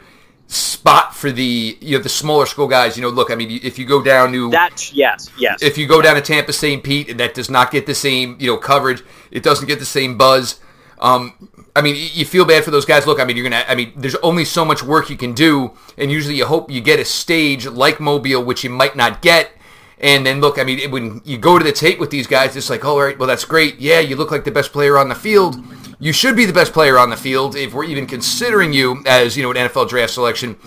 spot 0.52 1.16
for 1.16 1.32
the 1.32 1.78
you 1.80 1.98
know 1.98 2.04
the 2.04 2.10
smaller 2.10 2.46
school 2.46 2.68
guys. 2.68 2.98
You 2.98 3.04
know, 3.04 3.10
look, 3.10 3.32
I 3.32 3.36
mean, 3.36 3.60
if 3.64 3.80
you 3.80 3.86
go 3.86 4.02
down 4.02 4.34
to 4.34 4.50
that, 4.52 4.92
yes, 4.94 5.30
yes, 5.38 5.64
if 5.64 5.78
you 5.78 5.88
go 5.88 6.02
down 6.02 6.16
to 6.16 6.22
Tampa 6.22 6.54
St. 6.54 6.84
Pete, 6.84 7.10
and 7.10 7.20
that 7.20 7.34
does 7.34 7.50
not 7.50 7.72
get 7.72 7.86
the 7.86 7.96
same 7.96 8.36
you 8.40 8.48
know 8.48 8.58
coverage. 8.58 9.02
It 9.32 9.44
doesn't 9.44 9.68
get 9.68 9.80
the 9.80 9.86
same 9.86 10.18
buzz. 10.18 10.60
Um, 11.00 11.50
I 11.76 11.82
mean, 11.82 11.96
you 12.14 12.26
feel 12.26 12.46
bad 12.46 12.66
for 12.66 12.72
those 12.72 12.86
guys. 12.86 13.08
Look, 13.08 13.20
I 13.20 13.24
mean, 13.24 13.38
you're 13.38 13.50
gonna. 13.50 13.64
I 13.68 13.76
mean, 13.76 13.94
there's 13.96 14.16
only 14.16 14.44
so 14.44 14.66
much 14.66 14.84
work 14.84 15.10
you 15.10 15.18
can 15.18 15.34
do, 15.34 15.72
and 15.98 16.12
usually 16.12 16.36
you 16.36 16.46
hope 16.46 16.70
you 16.70 16.82
get 16.82 17.00
a 17.00 17.06
stage 17.06 17.66
like 17.66 18.00
Mobile, 18.00 18.44
which 18.44 18.64
you 18.64 18.70
might 18.70 18.96
not 18.96 19.22
get. 19.22 19.52
And 20.00 20.26
then 20.26 20.42
look, 20.42 20.58
I 20.58 20.64
mean, 20.64 20.90
when 20.90 21.22
you 21.24 21.38
go 21.38 21.60
to 21.60 21.64
the 21.64 21.72
tape 21.72 22.00
with 22.00 22.10
these 22.10 22.26
guys, 22.26 22.56
it's 22.56 22.72
like, 22.72 22.84
oh, 22.84 22.90
all 22.90 23.02
right, 23.04 23.18
well, 23.18 23.28
that's 23.28 23.46
great. 23.46 23.80
Yeah, 23.80 24.00
you 24.00 24.16
look 24.16 24.32
like 24.32 24.44
the 24.44 24.52
best 24.52 24.74
player 24.74 24.98
on 24.98 25.10
the 25.10 25.16
field. 25.16 25.64
You 26.02 26.14
should 26.14 26.36
be 26.36 26.46
the 26.46 26.54
best 26.54 26.74
player 26.74 26.98
on 26.98 27.12
the 27.12 27.16
field 27.16 27.56
if 27.56 27.76
we're 27.76 27.84
even 27.84 28.08
considering 28.08 28.74
you 28.74 29.04
as 29.06 29.38
you 29.38 29.44
know 29.44 29.52
an 29.52 29.70
NFL 29.70 29.88
draft 29.88 30.12
selection. 30.12 30.58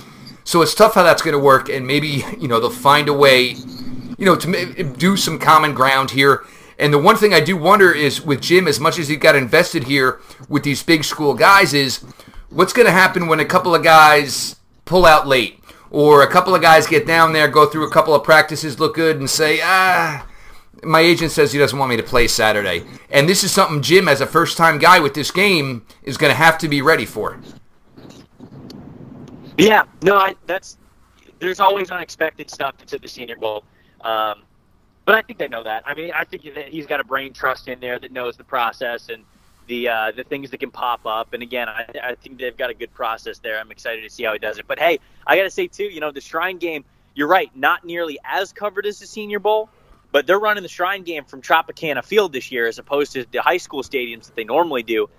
So 0.45 0.63
it's 0.63 0.77
tough 0.77 0.95
how 0.95 1.03
that's 1.03 1.23
going 1.23 1.33
to 1.33 1.41
work, 1.41 1.69
and 1.69 1.85
maybe 1.85 2.25
you 2.39 2.47
know 2.47 2.61
they'll 2.61 2.71
find 2.71 3.09
a 3.09 3.13
way, 3.13 3.57
you 4.17 4.27
know, 4.27 4.37
to 4.37 4.85
do 4.97 5.17
some 5.17 5.41
common 5.41 5.75
ground 5.75 6.13
here. 6.13 6.45
And 6.79 6.93
the 6.93 6.99
one 6.99 7.17
thing 7.17 7.35
I 7.35 7.41
do 7.41 7.57
wonder 7.57 7.91
is 7.91 8.23
with 8.23 8.43
Jim, 8.43 8.69
as 8.69 8.79
much 8.79 8.97
as 8.97 9.09
he 9.09 9.17
got 9.17 9.35
invested 9.35 9.85
here 9.85 10.21
with 10.49 10.63
these 10.63 10.85
big 10.85 11.03
school 11.03 11.35
guys, 11.35 11.75
is 11.75 12.05
what's 12.51 12.73
going 12.73 12.87
to 12.87 12.93
happen 12.93 13.27
when 13.27 13.41
a 13.41 13.45
couple 13.45 13.75
of 13.75 13.83
guys 13.83 14.55
pull 14.85 15.05
out 15.05 15.27
late, 15.27 15.59
or 15.91 16.23
a 16.23 16.31
couple 16.31 16.55
of 16.55 16.63
guys 16.63 16.87
get 16.87 17.09
down 17.09 17.33
there, 17.33 17.49
go 17.49 17.67
through 17.67 17.89
a 17.89 17.91
couple 17.91 18.15
of 18.15 18.23
practices, 18.23 18.79
look 18.79 18.95
good, 18.95 19.17
and 19.17 19.29
say, 19.29 19.59
ah, 19.65 20.25
my 20.85 21.01
agent 21.01 21.33
says 21.33 21.53
he 21.53 21.59
doesn't 21.59 21.79
want 21.79 21.91
me 21.91 21.97
to 21.97 22.03
play 22.03 22.29
Saturday. 22.29 22.85
And 23.11 23.29
this 23.29 23.45
is 23.45 23.53
something 23.53 23.83
Jim, 23.83 24.09
as 24.09 24.21
a 24.21 24.27
first 24.27 24.57
time 24.57 24.79
guy 24.79 25.01
with 25.01 25.15
this 25.15 25.31
game, 25.31 25.85
is 26.03 26.17
going 26.17 26.31
to 26.31 26.37
have 26.37 26.59
to 26.59 26.69
be 26.69 26.83
ready 26.83 27.07
for. 27.07 27.39
Yeah, 29.57 29.85
no, 30.03 30.17
I, 30.17 30.35
that's 30.47 30.79
there's 31.39 31.61
always 31.61 31.91
unexpected 31.91 32.51
stuff 32.51 32.75
at 32.81 33.01
the 33.01 33.09
Senior 33.09 33.37
Bowl. 33.37 33.65
Um, 34.01 34.43
but 35.05 35.15
I 35.15 35.23
think 35.23 35.39
they 35.39 35.49
know 35.49 35.63
that. 35.63 35.83
I 35.87 35.95
mean, 35.95 36.11
I 36.15 36.25
think 36.25 36.43
that 36.55 36.69
he's 36.69 36.87
got 36.87 37.01
a 37.01 37.05
brain 37.05 37.33
trust 37.33 37.69
in 37.69 37.79
there 37.81 37.99
that 37.99 38.11
knows 38.11 38.37
the 38.37 38.45
process 38.45 39.09
and 39.11 39.25
the 39.67 39.89
uh, 39.89 40.13
the 40.13 40.25
things 40.25 40.51
that 40.51 40.59
can 40.59 40.71
pop 40.71 41.07
up. 41.07 41.33
And 41.33 41.43
again, 41.43 41.69
I, 41.69 41.87
I 42.03 42.15
think 42.15 42.39
they've 42.39 42.57
got 42.57 42.71
a 42.71 42.75
good 42.75 42.93
process 42.95 43.39
there. 43.39 43.59
I'm 43.59 43.71
excited 43.71 44.03
to 44.03 44.11
see 44.11 44.25
how 44.25 44.33
he 44.33 44.39
does 44.39 44.59
it. 44.59 44.67
But 44.67 44.79
hey, 44.79 44.99
I 45.27 45.37
got 45.37 45.45
to 45.45 45.51
say 45.51 45.67
too, 45.67 45.85
you 45.85 46.01
know, 46.01 46.11
the 46.11 46.21
Shrine 46.21 46.59
game. 46.59 46.85
You're 47.15 47.29
right, 47.29 47.55
not 47.57 47.85
nearly 47.85 48.19
as 48.25 48.53
covered 48.53 48.87
as 48.87 48.99
the 48.99 49.07
Senior 49.07 49.39
Bowl, 49.39 49.69
but 50.15 50.29
they're 50.29 50.39
running 50.39 50.63
the 50.63 50.69
Shrine 50.69 51.03
game 51.03 51.25
from 51.25 51.43
Tropicana 51.43 52.05
Field 52.05 52.33
this 52.33 52.53
year 52.53 52.69
as 52.69 52.79
opposed 52.79 53.15
to 53.15 53.27
the 53.33 53.43
high 53.43 53.57
school 53.57 53.83
stadiums 53.83 54.27
that 54.27 54.37
they 54.37 54.45
normally 54.45 54.85
do. 54.85 55.11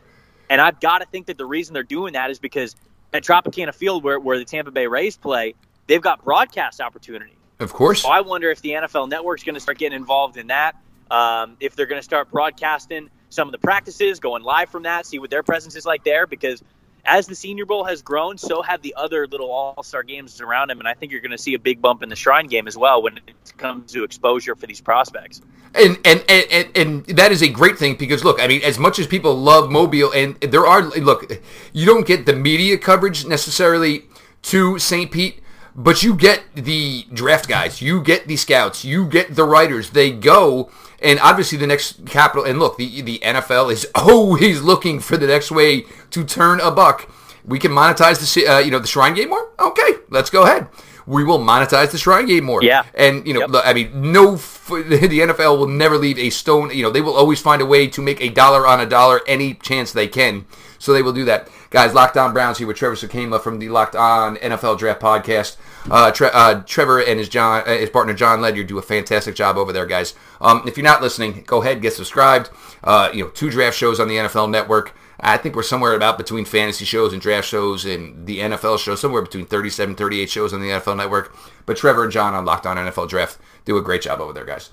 And 0.49 0.61
I've 0.61 0.79
got 0.79 0.99
to 0.99 1.05
think 1.05 1.25
that 1.25 1.37
the 1.37 1.45
reason 1.45 1.73
they're 1.73 1.83
doing 1.83 2.13
that 2.13 2.31
is 2.31 2.39
because 2.39 2.77
at 3.11 3.21
Tropicana 3.21 3.75
Field, 3.75 4.05
where, 4.05 4.17
where 4.17 4.39
the 4.39 4.45
Tampa 4.45 4.71
Bay 4.71 4.87
Rays 4.87 5.17
play, 5.17 5.53
they've 5.87 6.01
got 6.01 6.23
broadcast 6.23 6.79
opportunity. 6.79 7.35
Of 7.59 7.73
course. 7.73 8.03
So 8.03 8.09
I 8.09 8.21
wonder 8.21 8.49
if 8.49 8.61
the 8.61 8.69
NFL 8.69 9.09
Network's 9.09 9.43
going 9.43 9.55
to 9.55 9.59
start 9.59 9.77
getting 9.77 9.97
involved 9.97 10.37
in 10.37 10.47
that. 10.47 10.77
Um, 11.11 11.57
if 11.59 11.75
they're 11.75 11.87
going 11.87 11.99
to 11.99 12.05
start 12.05 12.31
broadcasting 12.31 13.09
some 13.29 13.49
of 13.49 13.51
the 13.51 13.57
practices, 13.57 14.21
going 14.21 14.43
live 14.43 14.69
from 14.69 14.83
that, 14.83 15.05
see 15.05 15.19
what 15.19 15.29
their 15.29 15.43
presence 15.43 15.75
is 15.75 15.85
like 15.85 16.05
there. 16.05 16.25
Because 16.25 16.63
as 17.05 17.27
the 17.27 17.35
Senior 17.35 17.65
Bowl 17.65 17.83
has 17.83 18.01
grown, 18.01 18.37
so 18.37 18.61
have 18.61 18.81
the 18.81 18.93
other 18.97 19.27
little 19.27 19.51
All 19.51 19.83
Star 19.83 20.03
games 20.03 20.41
around 20.41 20.69
him, 20.69 20.79
and 20.79 20.87
I 20.87 20.93
think 20.93 21.11
you're 21.11 21.21
going 21.21 21.31
to 21.31 21.37
see 21.37 21.53
a 21.53 21.59
big 21.59 21.81
bump 21.81 22.03
in 22.03 22.09
the 22.09 22.15
Shrine 22.15 22.47
game 22.47 22.67
as 22.67 22.77
well 22.77 23.01
when 23.01 23.17
it 23.17 23.53
comes 23.57 23.91
to 23.93 24.03
exposure 24.03 24.55
for 24.55 24.67
these 24.67 24.81
prospects. 24.81 25.41
And 25.73 25.97
and, 26.05 26.23
and 26.29 26.67
and 26.75 27.05
that 27.07 27.31
is 27.31 27.41
a 27.41 27.49
great 27.49 27.77
thing 27.77 27.95
because 27.95 28.23
look, 28.23 28.41
I 28.41 28.47
mean, 28.47 28.61
as 28.63 28.79
much 28.79 28.97
as 28.99 29.07
people 29.07 29.35
love 29.35 29.69
Mobile, 29.69 30.11
and 30.13 30.35
there 30.41 30.65
are 30.65 30.83
look, 30.83 31.31
you 31.73 31.85
don't 31.85 32.07
get 32.07 32.25
the 32.25 32.35
media 32.35 32.77
coverage 32.77 33.25
necessarily 33.25 34.05
to 34.43 34.79
St. 34.79 35.11
Pete 35.11 35.41
but 35.75 36.03
you 36.03 36.15
get 36.15 36.43
the 36.55 37.05
draft 37.13 37.49
guys, 37.49 37.81
you 37.81 38.01
get 38.01 38.27
the 38.27 38.37
scouts, 38.37 38.85
you 38.85 39.05
get 39.05 39.35
the 39.35 39.43
writers. 39.43 39.89
They 39.89 40.09
go, 40.09 40.71
and 41.01 41.19
obviously 41.19 41.57
the 41.57 41.67
next 41.67 42.05
capital. 42.05 42.45
And 42.45 42.59
look, 42.59 42.77
the 42.77 43.01
the 43.01 43.19
NFL 43.19 43.71
is 43.71 43.85
always 43.95 44.61
looking 44.61 44.99
for 44.99 45.17
the 45.17 45.27
next 45.27 45.51
way 45.51 45.85
to 46.11 46.23
turn 46.23 46.61
a 46.61 46.71
buck. 46.71 47.09
We 47.43 47.59
can 47.59 47.71
monetize 47.71 48.33
the 48.33 48.47
uh, 48.47 48.59
you 48.59 48.71
know 48.71 48.79
the 48.79 48.87
Shrine 48.87 49.13
game 49.13 49.29
more. 49.29 49.49
Okay, 49.59 49.95
let's 50.09 50.29
go 50.29 50.43
ahead. 50.43 50.67
We 51.05 51.23
will 51.23 51.37
monetize 51.37 51.91
the 51.91 51.99
Shrine 51.99 52.25
game 52.25 52.45
more. 52.45 52.63
Yeah, 52.63 52.85
and 52.95 53.27
you 53.27 53.33
know, 53.33 53.41
yep. 53.41 53.63
I 53.65 53.73
mean, 53.73 54.11
no, 54.11 54.35
the 54.67 55.19
NFL 55.19 55.59
will 55.59 55.67
never 55.67 55.97
leave 55.97 56.17
a 56.17 56.29
stone. 56.29 56.71
You 56.71 56.83
know, 56.83 56.89
they 56.89 57.01
will 57.01 57.13
always 57.13 57.41
find 57.41 57.61
a 57.61 57.65
way 57.65 57.87
to 57.87 58.01
make 58.01 58.21
a 58.21 58.29
dollar 58.29 58.65
on 58.65 58.79
a 58.79 58.85
dollar 58.85 59.21
any 59.27 59.55
chance 59.55 59.91
they 59.91 60.07
can. 60.07 60.45
So 60.79 60.93
they 60.93 61.01
will 61.01 61.13
do 61.13 61.25
that. 61.25 61.49
Guys, 61.75 61.93
Locked 61.93 62.15
On 62.15 62.31
Browns 62.31 62.57
here 62.57 62.67
with 62.67 62.77
Trevor 62.77 62.95
Sikkema 62.95 63.41
from 63.41 63.59
the 63.59 63.67
Locked 63.67 63.97
On 63.97 64.37
NFL 64.37 64.79
Draft 64.79 65.01
Podcast. 65.01 65.57
Uh, 65.91 66.09
Tre- 66.09 66.29
uh, 66.31 66.61
Trevor 66.61 67.01
and 67.01 67.19
his 67.19 67.27
John, 67.27 67.63
uh, 67.67 67.75
his 67.75 67.89
partner 67.89 68.13
John 68.13 68.39
Ledyard 68.39 68.67
do 68.67 68.77
a 68.77 68.81
fantastic 68.81 69.35
job 69.35 69.57
over 69.57 69.73
there, 69.73 69.85
guys. 69.85 70.15
Um, 70.39 70.63
if 70.65 70.77
you're 70.77 70.85
not 70.85 71.01
listening, 71.01 71.43
go 71.45 71.61
ahead 71.61 71.81
get 71.81 71.91
subscribed. 71.91 72.49
Uh, 72.81 73.09
you 73.13 73.25
know, 73.25 73.29
two 73.29 73.49
draft 73.49 73.77
shows 73.77 73.99
on 73.99 74.07
the 74.07 74.15
NFL 74.15 74.49
Network. 74.49 74.95
I 75.19 75.35
think 75.35 75.53
we're 75.53 75.63
somewhere 75.63 75.95
about 75.95 76.17
between 76.17 76.45
fantasy 76.45 76.85
shows 76.85 77.11
and 77.11 77.21
draft 77.21 77.45
shows 77.45 77.83
and 77.83 78.25
the 78.25 78.39
NFL 78.39 78.79
show, 78.79 78.95
somewhere 78.95 79.21
between 79.21 79.45
37, 79.45 79.95
38 79.95 80.29
shows 80.29 80.53
on 80.53 80.61
the 80.61 80.69
NFL 80.69 80.95
Network. 80.95 81.35
But 81.65 81.75
Trevor 81.75 82.03
and 82.03 82.11
John 82.13 82.33
on 82.33 82.45
Locked 82.45 82.67
On 82.67 82.77
NFL 82.77 83.09
Draft 83.09 83.37
do 83.65 83.75
a 83.75 83.81
great 83.81 84.01
job 84.03 84.21
over 84.21 84.31
there, 84.31 84.45
guys. 84.45 84.69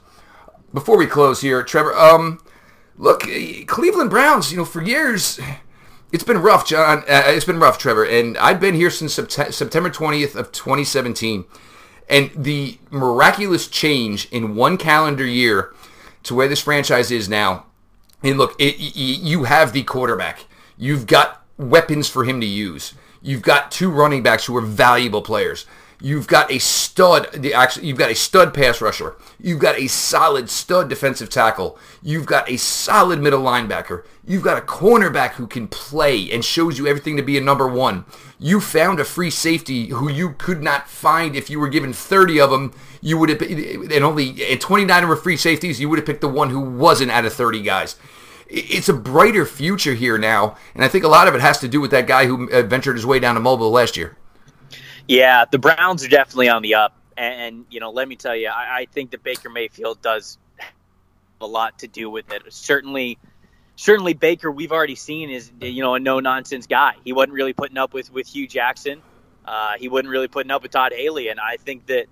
Before 0.73 0.97
we 0.97 1.09
close 1.09 1.41
here, 1.41 1.65
Trevor, 1.65 1.99
um, 1.99 2.39
look, 2.97 3.23
Cleveland 3.67 4.11
Browns, 4.11 4.53
you 4.53 4.59
know, 4.59 4.65
for 4.65 4.81
years 4.81 5.41
it's 6.13 6.25
been 6.25 6.39
rough, 6.39 6.67
John. 6.67 6.99
Uh, 7.01 7.23
it's 7.27 7.47
been 7.47 7.59
rough, 7.59 7.79
Trevor. 7.79 8.05
And 8.05 8.37
I've 8.39 8.61
been 8.61 8.75
here 8.75 8.91
since 8.91 9.15
September 9.15 9.91
20th 9.91 10.35
of 10.35 10.53
2017. 10.53 11.47
And 12.09 12.31
the 12.37 12.79
miraculous 12.91 13.67
change 13.67 14.29
in 14.31 14.55
one 14.55 14.77
calendar 14.77 15.25
year 15.25 15.73
to 16.25 16.35
where 16.35 16.49
this 16.49 16.61
franchise 16.61 17.11
is 17.11 17.29
now. 17.29 17.65
And 18.23 18.39
look, 18.39 18.55
it, 18.61 18.77
you 18.79 19.45
have 19.45 19.73
the 19.73 19.83
quarterback. 19.83 20.45
You've 20.77 21.07
got 21.07 21.45
weapons 21.57 22.09
for 22.09 22.25
him 22.25 22.41
to 22.41 22.47
use. 22.47 22.95
You've 23.23 23.43
got 23.43 23.71
two 23.71 23.91
running 23.91 24.23
backs 24.23 24.47
who 24.47 24.57
are 24.57 24.63
valuable 24.63 25.23
players. 25.23 25.65
You've 26.05 26.27
got 26.27 26.51
a 26.51 26.59
stud. 26.59 27.33
The 27.33 27.55
actually, 27.55 27.87
you've 27.87 27.97
got 27.97 28.11
a 28.11 28.15
stud 28.17 28.53
pass 28.53 28.81
rusher. 28.81 29.15
You've 29.39 29.61
got 29.61 29.79
a 29.79 29.87
solid 29.87 30.51
stud 30.51 30.89
defensive 30.89 31.31
tackle. 31.31 31.79
You've 32.03 32.27
got 32.27 32.51
a 32.51 32.57
solid 32.57 33.21
middle 33.21 33.41
linebacker. 33.41 34.05
You've 34.27 34.43
got 34.43 34.59
a 34.59 34.67
cornerback 34.67 35.35
who 35.35 35.47
can 35.47 35.69
play 35.69 36.29
and 36.33 36.45
shows 36.45 36.77
you 36.77 36.89
everything 36.89 37.17
to 37.19 37.23
be 37.23 37.39
a 37.39 37.41
number 37.41 37.69
one. 37.69 38.05
You 38.41 38.61
found 38.61 38.99
a 38.99 39.05
free 39.05 39.31
safety 39.31 39.91
who 39.91 40.11
you 40.11 40.31
could 40.39 40.61
not 40.61 40.89
find 40.89 41.37
if 41.37 41.49
you 41.49 41.61
were 41.61 41.69
given 41.69 41.93
30 41.93 42.41
of 42.41 42.51
them. 42.51 42.75
You 43.01 43.17
would 43.19 43.29
have, 43.29 43.41
and 43.41 44.05
only 44.05 44.45
at 44.51 44.61
29 44.61 45.07
were 45.07 45.15
free 45.15 45.37
safeties. 45.37 45.81
You 45.81 45.89
would 45.89 46.01
have 46.01 46.07
picked 46.07 46.21
the 46.21 46.29
one 46.29 46.51
who 46.51 46.61
wasn't 46.61 47.13
out 47.13 47.25
of 47.25 47.33
30 47.33 47.63
guys 47.63 47.97
it's 48.55 48.91
a 48.91 48.93
brighter 48.93 49.47
future 49.47 49.95
here 49.95 50.19
now, 50.19 50.59
and 50.75 50.85
I 50.85 50.89
think 50.89 51.05
a 51.05 51.09
lot 51.09 51.27
of 51.27 51.35
it 51.35 51.41
has 51.41 51.59
to 51.61 51.69
do 51.69 51.81
with 51.81 51.91
that 51.93 52.07
guy 52.07 52.27
who 52.27 52.51
uh, 52.51 52.61
ventured 52.61 52.97
his 52.97 53.07
way 53.07 53.19
down 53.19 53.35
to 53.35 53.41
Mobile 53.41 53.71
last 53.71 53.97
year. 53.97 54.19
Yeah, 55.09 55.45
the 55.51 55.59
Browns 55.59 56.05
are 56.05 56.09
definitely 56.09 56.49
on 56.49 56.63
the 56.63 56.75
up, 56.75 56.97
and, 57.17 57.41
and 57.41 57.67
you 57.71 57.81
know, 57.81 57.91
let 57.91 58.09
me 58.09 58.17
tell 58.17 58.37
you, 58.37 58.49
I, 58.49 58.81
I, 58.81 58.87
think 58.87 59.11
that 59.11 59.23
Baker 59.23 59.51
Mayfield 59.51 60.01
does 60.01 60.39
a 61.41 61.47
lot 61.47 61.81
to 61.81 61.89
do 61.89 62.09
with 62.09 62.33
it. 62.33 62.43
Certainly, 62.51 63.19
certainly 63.77 64.15
Baker, 64.15 64.51
we've 64.51 64.73
already 64.73 64.95
seen 64.95 65.31
is 65.31 65.51
you 65.61 65.83
know 65.83 65.95
a 65.95 66.01
no 66.01 66.21
nonsense 66.21 66.67
guy. 66.67 66.95
He 67.05 67.13
wasn't 67.13 67.35
really 67.35 67.53
putting 67.53 67.79
up 67.79 67.93
with 67.93 68.13
with 68.13 68.29
Hue 68.29 68.47
Jackson. 68.47 69.03
Uh, 69.45 69.73
he 69.79 69.89
wasn't 69.89 70.09
really 70.09 70.29
putting 70.29 70.53
up 70.53 70.63
with 70.63 70.71
Todd 70.71 70.93
Haley, 70.93 71.29
and 71.29 71.41
I 71.41 71.57
think 71.57 71.87
that 71.87 72.07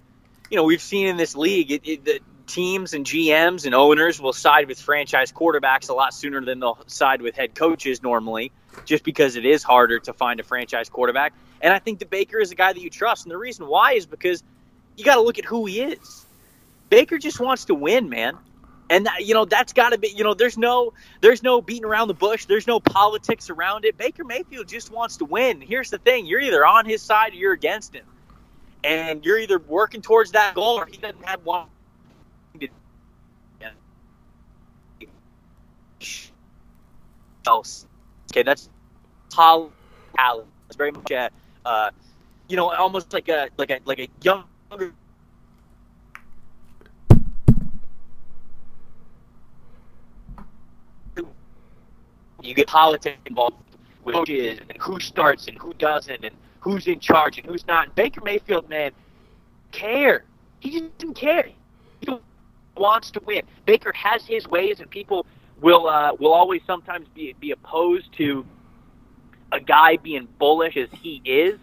you 0.51 0.57
know 0.57 0.65
we've 0.65 0.83
seen 0.83 1.07
in 1.07 1.17
this 1.17 1.37
league 1.37 1.71
it, 1.71 1.83
it, 1.85 2.05
that 2.07 2.21
teams 2.47 2.95
and 2.95 3.07
GMs 3.07 3.65
and 3.65 3.75
owners 3.75 4.21
will 4.21 4.33
side 4.33 4.67
with 4.67 4.81
franchise 4.81 5.31
quarterbacks 5.31 5.89
a 5.89 5.95
lot 5.95 6.13
sooner 6.13 6.45
than 6.45 6.59
they'll 6.59 6.79
side 6.89 7.23
with 7.23 7.37
head 7.37 7.55
coaches 7.55 8.03
normally, 8.03 8.51
just 8.85 9.05
because 9.05 9.37
it 9.37 9.45
is 9.45 9.63
harder 9.63 10.01
to 10.01 10.13
find 10.13 10.41
a 10.41 10.43
franchise 10.43 10.89
quarterback. 10.89 11.33
And 11.61 11.73
I 11.73 11.79
think 11.79 11.99
the 11.99 12.07
Baker 12.07 12.39
is 12.39 12.53
a 12.53 12.55
guy 12.55 12.73
that 12.73 12.81
you 12.81 12.91
trust. 12.91 13.25
And 13.25 13.33
the 13.33 13.39
reason 13.39 13.67
why 13.67 13.93
is 13.93 14.07
because 14.07 14.43
you 14.97 15.05
got 15.05 15.17
to 15.17 15.21
look 15.21 15.39
at 15.39 15.45
who 15.45 15.67
he 15.67 15.81
is. 15.81 16.27
Baker 16.89 17.19
just 17.19 17.41
wants 17.41 17.67
to 17.67 17.75
win, 17.75 18.09
man. 18.09 18.37
And 18.91 19.07
that, 19.07 19.25
you 19.25 19.35
know 19.35 19.45
that's 19.45 19.73
got 19.73 19.91
to 19.91 19.99
be 19.99 20.09
you 20.09 20.25
know 20.25 20.35
there's 20.35 20.59
no 20.59 20.93
there's 21.21 21.45
no 21.45 21.61
beating 21.61 21.85
around 21.85 22.09
the 22.09 22.15
bush. 22.15 22.47
There's 22.47 22.67
no 22.67 22.81
politics 22.81 23.49
around 23.49 23.85
it. 23.85 23.97
Baker 23.97 24.25
Mayfield 24.25 24.67
just 24.67 24.91
wants 24.91 25.19
to 25.19 25.25
win. 25.25 25.61
Here's 25.61 25.91
the 25.91 25.99
thing. 25.99 26.27
You're 26.27 26.41
either 26.41 26.67
on 26.67 26.87
his 26.87 27.01
side 27.01 27.33
or 27.33 27.37
you're 27.37 27.53
against 27.53 27.95
him. 27.95 28.05
And 28.83 29.25
you're 29.25 29.39
either 29.39 29.61
working 29.61 30.03
towards 30.03 30.33
that 30.33 30.55
goal 30.55 30.81
or 30.81 30.87
he 30.87 30.97
doesn't 30.97 31.25
have 31.25 31.45
one. 31.45 31.69
Else. 37.47 37.87
Okay 38.33 38.43
that's 38.43 38.69
how 39.35 39.71
it's 40.67 40.77
very 40.77 40.91
much 40.93 41.11
a 41.11 41.31
uh, 41.71 41.91
you 42.49 42.57
know, 42.57 42.73
almost 42.75 43.13
like 43.13 43.29
a 43.29 43.49
like 43.57 43.71
a 43.71 43.79
like 43.85 44.01
a 44.01 44.09
younger. 44.23 44.93
you 52.43 52.55
get 52.55 52.67
politics 52.67 53.19
involved 53.27 53.57
with 54.03 54.15
coaches 54.15 54.59
and 54.69 54.79
who 54.79 54.99
starts 54.99 55.47
and 55.47 55.59
who 55.59 55.75
doesn't 55.75 56.25
and 56.25 56.35
who's 56.61 56.87
in 56.87 56.99
charge 56.99 57.39
and 57.39 57.47
who's 57.47 57.67
not. 57.67 57.95
Baker 57.95 58.23
Mayfield, 58.25 58.69
man, 58.69 58.93
care. 59.71 60.25
He 60.61 60.71
just 60.71 60.99
doesn't 60.99 61.15
care. 61.15 61.51
He 62.01 62.09
wants 62.77 63.11
to 63.13 63.21
win. 63.27 63.43
Baker 63.67 63.93
has 63.93 64.25
his 64.25 64.49
ways, 64.49 64.81
and 64.81 64.91
people 64.91 65.27
will 65.61 65.87
uh, 65.87 66.15
will 66.19 66.33
always 66.33 66.63
sometimes 66.67 67.07
be 67.15 67.35
be 67.39 67.53
opposed 67.53 68.13
to 68.15 68.45
a 69.53 69.61
guy 69.61 69.97
being 69.97 70.29
bullish 70.39 70.77
as 70.77 70.89
he 71.03 71.21
is. 71.25 71.59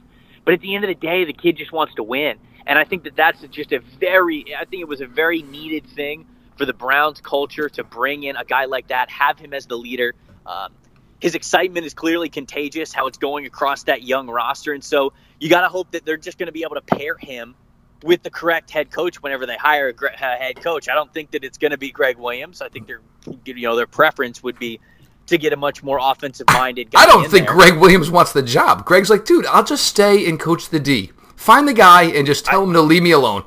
But 0.45 0.53
at 0.55 0.61
the 0.61 0.75
end 0.75 0.83
of 0.83 0.87
the 0.87 0.95
day, 0.95 1.25
the 1.25 1.33
kid 1.33 1.57
just 1.57 1.71
wants 1.71 1.95
to 1.95 2.03
win, 2.03 2.37
and 2.65 2.79
I 2.79 2.85
think 2.85 3.03
that 3.03 3.15
that's 3.15 3.41
just 3.51 3.73
a 3.73 3.79
very. 3.79 4.55
I 4.55 4.65
think 4.65 4.81
it 4.81 4.87
was 4.87 5.01
a 5.01 5.07
very 5.07 5.41
needed 5.41 5.85
thing 5.87 6.25
for 6.57 6.65
the 6.65 6.73
Browns 6.73 7.21
culture 7.21 7.69
to 7.69 7.83
bring 7.83 8.23
in 8.23 8.35
a 8.35 8.45
guy 8.45 8.65
like 8.65 8.87
that, 8.87 9.09
have 9.09 9.37
him 9.37 9.53
as 9.53 9.65
the 9.67 9.77
leader. 9.77 10.15
Um, 10.45 10.73
his 11.19 11.35
excitement 11.35 11.85
is 11.85 11.93
clearly 11.93 12.29
contagious, 12.29 12.93
how 12.93 13.07
it's 13.07 13.17
going 13.17 13.45
across 13.45 13.83
that 13.83 14.03
young 14.03 14.29
roster. 14.29 14.73
And 14.73 14.83
so 14.83 15.13
you 15.39 15.49
got 15.49 15.61
to 15.61 15.69
hope 15.69 15.91
that 15.91 16.05
they're 16.05 16.17
just 16.17 16.37
going 16.37 16.47
to 16.47 16.53
be 16.53 16.63
able 16.63 16.75
to 16.75 16.81
pair 16.81 17.17
him 17.17 17.55
with 18.03 18.21
the 18.21 18.29
correct 18.29 18.69
head 18.69 18.91
coach 18.91 19.21
whenever 19.23 19.45
they 19.45 19.57
hire 19.57 19.89
a 19.89 20.17
head 20.17 20.61
coach. 20.61 20.87
I 20.89 20.93
don't 20.93 21.11
think 21.13 21.31
that 21.31 21.43
it's 21.43 21.57
going 21.57 21.71
to 21.71 21.77
be 21.77 21.91
Gregg 21.91 22.17
Williams. 22.17 22.61
I 22.61 22.69
think 22.69 22.87
their 22.87 23.01
you 23.45 23.67
know 23.67 23.75
their 23.75 23.87
preference 23.87 24.43
would 24.43 24.59
be 24.59 24.79
to 25.27 25.37
get 25.37 25.53
a 25.53 25.57
much 25.57 25.83
more 25.83 25.99
offensive 26.01 26.47
minded 26.47 26.91
guy. 26.91 27.01
I 27.01 27.05
don't 27.05 27.29
think 27.29 27.47
there. 27.47 27.55
Gregg 27.55 27.77
Williams 27.77 28.09
wants 28.09 28.33
the 28.33 28.41
job. 28.41 28.85
Gregg's 28.85 29.09
like, 29.09 29.25
dude, 29.25 29.45
I'll 29.45 29.63
just 29.63 29.85
stay 29.85 30.27
and 30.27 30.39
coach 30.39 30.69
the 30.69 30.79
D. 30.79 31.11
Find 31.35 31.67
the 31.67 31.73
guy 31.73 32.03
and 32.03 32.25
just 32.25 32.45
tell 32.45 32.61
I, 32.61 32.63
him 32.63 32.73
to 32.73 32.81
leave 32.81 33.03
me 33.03 33.11
alone. 33.11 33.43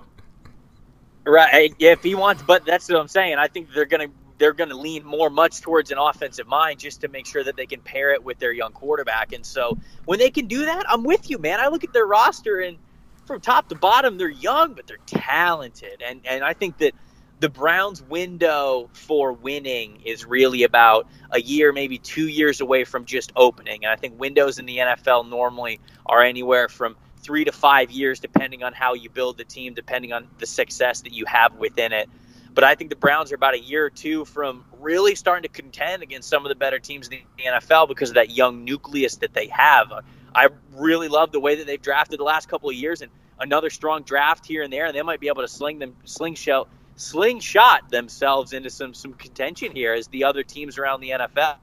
Right. 1.26 1.74
If 1.78 2.02
he 2.02 2.14
wants, 2.14 2.42
but 2.42 2.64
that's 2.64 2.88
what 2.88 2.98
I'm 2.98 3.08
saying. 3.08 3.36
I 3.36 3.48
think 3.48 3.72
they're 3.72 3.84
going 3.84 4.08
to 4.08 4.14
they're 4.38 4.54
going 4.54 4.70
to 4.70 4.76
lean 4.76 5.04
more 5.04 5.28
much 5.28 5.60
towards 5.60 5.90
an 5.90 5.98
offensive 5.98 6.46
mind 6.46 6.80
just 6.80 7.02
to 7.02 7.08
make 7.08 7.26
sure 7.26 7.44
that 7.44 7.56
they 7.56 7.66
can 7.66 7.80
pair 7.82 8.14
it 8.14 8.24
with 8.24 8.38
their 8.38 8.52
young 8.52 8.72
quarterback. 8.72 9.34
And 9.34 9.44
so 9.44 9.76
when 10.06 10.18
they 10.18 10.30
can 10.30 10.46
do 10.46 10.64
that, 10.64 10.86
I'm 10.88 11.04
with 11.04 11.28
you, 11.28 11.36
man. 11.36 11.60
I 11.60 11.68
look 11.68 11.84
at 11.84 11.92
their 11.92 12.06
roster 12.06 12.60
and 12.60 12.78
from 13.26 13.40
top 13.42 13.68
to 13.68 13.74
bottom, 13.74 14.16
they're 14.16 14.30
young, 14.30 14.72
but 14.72 14.86
they're 14.86 14.96
talented. 15.06 16.02
And 16.04 16.20
and 16.24 16.42
I 16.42 16.52
think 16.52 16.78
that 16.78 16.94
the 17.40 17.48
Browns' 17.48 18.02
window 18.02 18.90
for 18.92 19.32
winning 19.32 20.02
is 20.04 20.26
really 20.26 20.62
about 20.62 21.08
a 21.30 21.40
year, 21.40 21.72
maybe 21.72 21.96
two 21.96 22.28
years 22.28 22.60
away 22.60 22.84
from 22.84 23.06
just 23.06 23.32
opening. 23.34 23.84
And 23.84 23.90
I 23.90 23.96
think 23.96 24.20
windows 24.20 24.58
in 24.58 24.66
the 24.66 24.76
NFL 24.76 25.28
normally 25.28 25.80
are 26.04 26.22
anywhere 26.22 26.68
from 26.68 26.96
three 27.22 27.44
to 27.46 27.52
five 27.52 27.90
years, 27.90 28.20
depending 28.20 28.62
on 28.62 28.74
how 28.74 28.92
you 28.92 29.08
build 29.08 29.38
the 29.38 29.44
team, 29.44 29.72
depending 29.72 30.12
on 30.12 30.28
the 30.38 30.46
success 30.46 31.00
that 31.02 31.12
you 31.12 31.24
have 31.26 31.56
within 31.56 31.92
it. 31.92 32.10
But 32.52 32.64
I 32.64 32.74
think 32.74 32.90
the 32.90 32.96
Browns 32.96 33.32
are 33.32 33.36
about 33.36 33.54
a 33.54 33.60
year 33.60 33.86
or 33.86 33.90
two 33.90 34.26
from 34.26 34.64
really 34.78 35.14
starting 35.14 35.42
to 35.42 35.48
contend 35.48 36.02
against 36.02 36.28
some 36.28 36.44
of 36.44 36.50
the 36.50 36.54
better 36.54 36.78
teams 36.78 37.08
in 37.08 37.20
the 37.38 37.44
NFL 37.44 37.88
because 37.88 38.10
of 38.10 38.16
that 38.16 38.30
young 38.30 38.64
nucleus 38.64 39.16
that 39.16 39.32
they 39.32 39.46
have. 39.46 39.92
I 40.34 40.48
really 40.74 41.08
love 41.08 41.32
the 41.32 41.40
way 41.40 41.54
that 41.56 41.66
they've 41.66 41.80
drafted 41.80 42.20
the 42.20 42.24
last 42.24 42.48
couple 42.48 42.68
of 42.68 42.76
years, 42.76 43.00
and 43.00 43.10
another 43.38 43.70
strong 43.70 44.02
draft 44.02 44.44
here 44.44 44.62
and 44.62 44.72
there, 44.72 44.86
and 44.86 44.94
they 44.94 45.02
might 45.02 45.20
be 45.20 45.28
able 45.28 45.42
to 45.42 45.48
sling 45.48 45.78
them 45.78 45.96
slingshot 46.04 46.68
slingshot 47.00 47.90
themselves 47.90 48.52
into 48.52 48.70
some 48.70 48.92
some 48.92 49.14
contention 49.14 49.72
here 49.72 49.94
as 49.94 50.06
the 50.08 50.24
other 50.24 50.42
teams 50.42 50.78
around 50.78 51.00
the 51.00 51.10
NFL. 51.10 51.56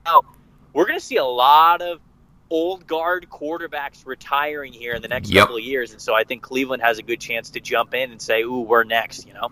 We're 0.74 0.86
going 0.86 1.00
to 1.00 1.06
see 1.06 1.18
a 1.18 1.26
lot 1.26 1.82
of 1.82 2.00
old 2.50 2.88
guard 2.88 3.28
quarterbacks 3.30 4.06
retiring 4.06 4.74
here 4.74 4.94
in 4.94 5.02
the 5.02 5.08
next 5.08 5.30
yep. 5.30 5.44
couple 5.44 5.58
of 5.58 5.64
years, 5.64 5.92
and 5.92 6.02
so 6.02 6.16
I 6.16 6.24
think 6.24 6.42
Cleveland 6.42 6.82
has 6.82 6.98
a 6.98 7.04
good 7.04 7.20
chance 7.20 7.50
to 7.52 7.60
jump 7.60 7.94
in 7.94 8.12
and 8.12 8.22
say, 8.22 8.42
"Ooh, 8.42 8.62
we're 8.62 8.84
next," 8.84 9.28
you 9.28 9.34
know. 9.34 9.50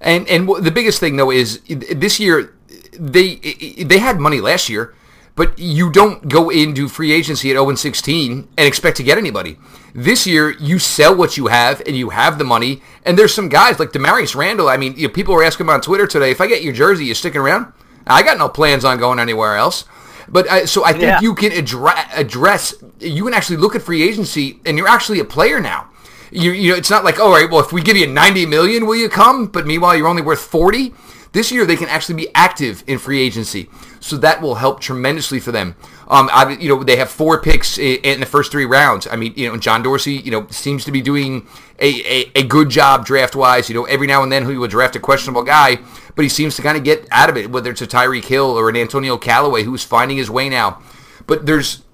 And 0.00 0.26
and 0.28 0.48
the 0.48 0.70
biggest 0.70 0.98
thing 1.00 1.16
though 1.16 1.30
is 1.30 1.60
this 1.68 2.18
year 2.18 2.54
they 2.92 3.36
they 3.36 3.98
had 3.98 4.18
money 4.18 4.40
last 4.40 4.68
year, 4.68 4.94
but 5.36 5.58
you 5.58 5.90
don't 5.90 6.28
go 6.28 6.50
into 6.50 6.88
free 6.88 7.12
agency 7.12 7.50
at 7.50 7.54
0 7.54 7.74
16 7.74 8.48
and 8.56 8.66
expect 8.66 8.96
to 8.98 9.02
get 9.02 9.18
anybody. 9.18 9.58
This 9.94 10.26
year 10.26 10.50
you 10.50 10.78
sell 10.78 11.14
what 11.14 11.36
you 11.36 11.48
have 11.48 11.82
and 11.86 11.96
you 11.96 12.10
have 12.10 12.38
the 12.38 12.44
money. 12.44 12.82
And 13.04 13.18
there's 13.18 13.34
some 13.34 13.48
guys 13.48 13.78
like 13.78 13.92
Damarious 13.92 14.34
Randall. 14.34 14.68
I 14.68 14.76
mean, 14.76 14.94
you 14.96 15.08
know, 15.08 15.12
people 15.12 15.34
were 15.34 15.42
asking 15.42 15.66
me 15.66 15.72
on 15.72 15.80
Twitter 15.80 16.06
today 16.06 16.30
if 16.30 16.40
I 16.40 16.46
get 16.46 16.62
your 16.62 16.72
jersey, 16.72 17.06
you 17.06 17.14
sticking 17.14 17.40
around? 17.40 17.72
I 18.06 18.22
got 18.22 18.38
no 18.38 18.48
plans 18.48 18.84
on 18.84 18.98
going 18.98 19.18
anywhere 19.18 19.56
else. 19.56 19.84
But 20.28 20.46
uh, 20.46 20.66
so 20.66 20.84
I 20.84 20.92
think 20.92 21.02
yeah. 21.02 21.20
you 21.20 21.34
can 21.34 21.52
address, 21.52 22.08
address, 22.14 22.74
you 23.00 23.24
can 23.24 23.34
actually 23.34 23.56
look 23.56 23.74
at 23.74 23.82
free 23.82 24.02
agency, 24.02 24.60
and 24.64 24.78
you're 24.78 24.88
actually 24.88 25.18
a 25.18 25.24
player 25.24 25.60
now. 25.60 25.89
You, 26.30 26.52
you 26.52 26.70
know, 26.72 26.76
it's 26.76 26.90
not 26.90 27.04
like, 27.04 27.18
all 27.18 27.30
right, 27.30 27.50
well, 27.50 27.60
if 27.60 27.72
we 27.72 27.82
give 27.82 27.96
you 27.96 28.06
90 28.06 28.46
million, 28.46 28.86
will 28.86 28.96
you 28.96 29.08
come? 29.08 29.46
But 29.46 29.66
meanwhile, 29.66 29.96
you're 29.96 30.08
only 30.08 30.22
worth 30.22 30.40
40. 30.40 30.94
This 31.32 31.52
year, 31.52 31.64
they 31.64 31.76
can 31.76 31.88
actually 31.88 32.16
be 32.16 32.28
active 32.34 32.82
in 32.88 32.98
free 32.98 33.20
agency, 33.20 33.68
so 34.00 34.16
that 34.16 34.42
will 34.42 34.56
help 34.56 34.80
tremendously 34.80 35.38
for 35.38 35.52
them. 35.52 35.76
Um, 36.08 36.28
I, 36.32 36.56
you 36.58 36.68
know, 36.68 36.82
they 36.82 36.96
have 36.96 37.08
four 37.08 37.40
picks 37.40 37.78
in 37.78 38.18
the 38.18 38.26
first 38.26 38.50
three 38.50 38.64
rounds. 38.64 39.06
I 39.06 39.14
mean, 39.14 39.32
you 39.36 39.48
know, 39.48 39.56
John 39.56 39.84
Dorsey, 39.84 40.14
you 40.14 40.32
know, 40.32 40.48
seems 40.50 40.84
to 40.86 40.90
be 40.90 41.00
doing 41.00 41.46
a, 41.78 41.86
a, 41.86 42.40
a 42.40 42.42
good 42.42 42.68
job 42.68 43.06
draft 43.06 43.36
wise. 43.36 43.68
You 43.68 43.76
know, 43.76 43.84
every 43.84 44.08
now 44.08 44.24
and 44.24 44.32
then 44.32 44.48
he 44.48 44.56
would 44.56 44.72
draft 44.72 44.96
a 44.96 45.00
questionable 45.00 45.44
guy, 45.44 45.78
but 46.16 46.22
he 46.22 46.28
seems 46.28 46.56
to 46.56 46.62
kind 46.62 46.76
of 46.76 46.82
get 46.82 47.06
out 47.12 47.30
of 47.30 47.36
it, 47.36 47.52
whether 47.52 47.70
it's 47.70 47.80
a 47.80 47.86
Tyreek 47.86 48.24
Hill 48.24 48.46
or 48.46 48.68
an 48.68 48.76
Antonio 48.76 49.16
Callaway 49.16 49.62
who's 49.62 49.84
finding 49.84 50.16
his 50.16 50.28
way 50.28 50.48
now. 50.48 50.82
But 51.28 51.46
there's 51.46 51.84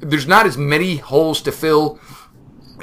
there's 0.00 0.26
not 0.26 0.46
as 0.46 0.56
many 0.56 0.96
holes 0.96 1.42
to 1.42 1.52
fill 1.52 2.00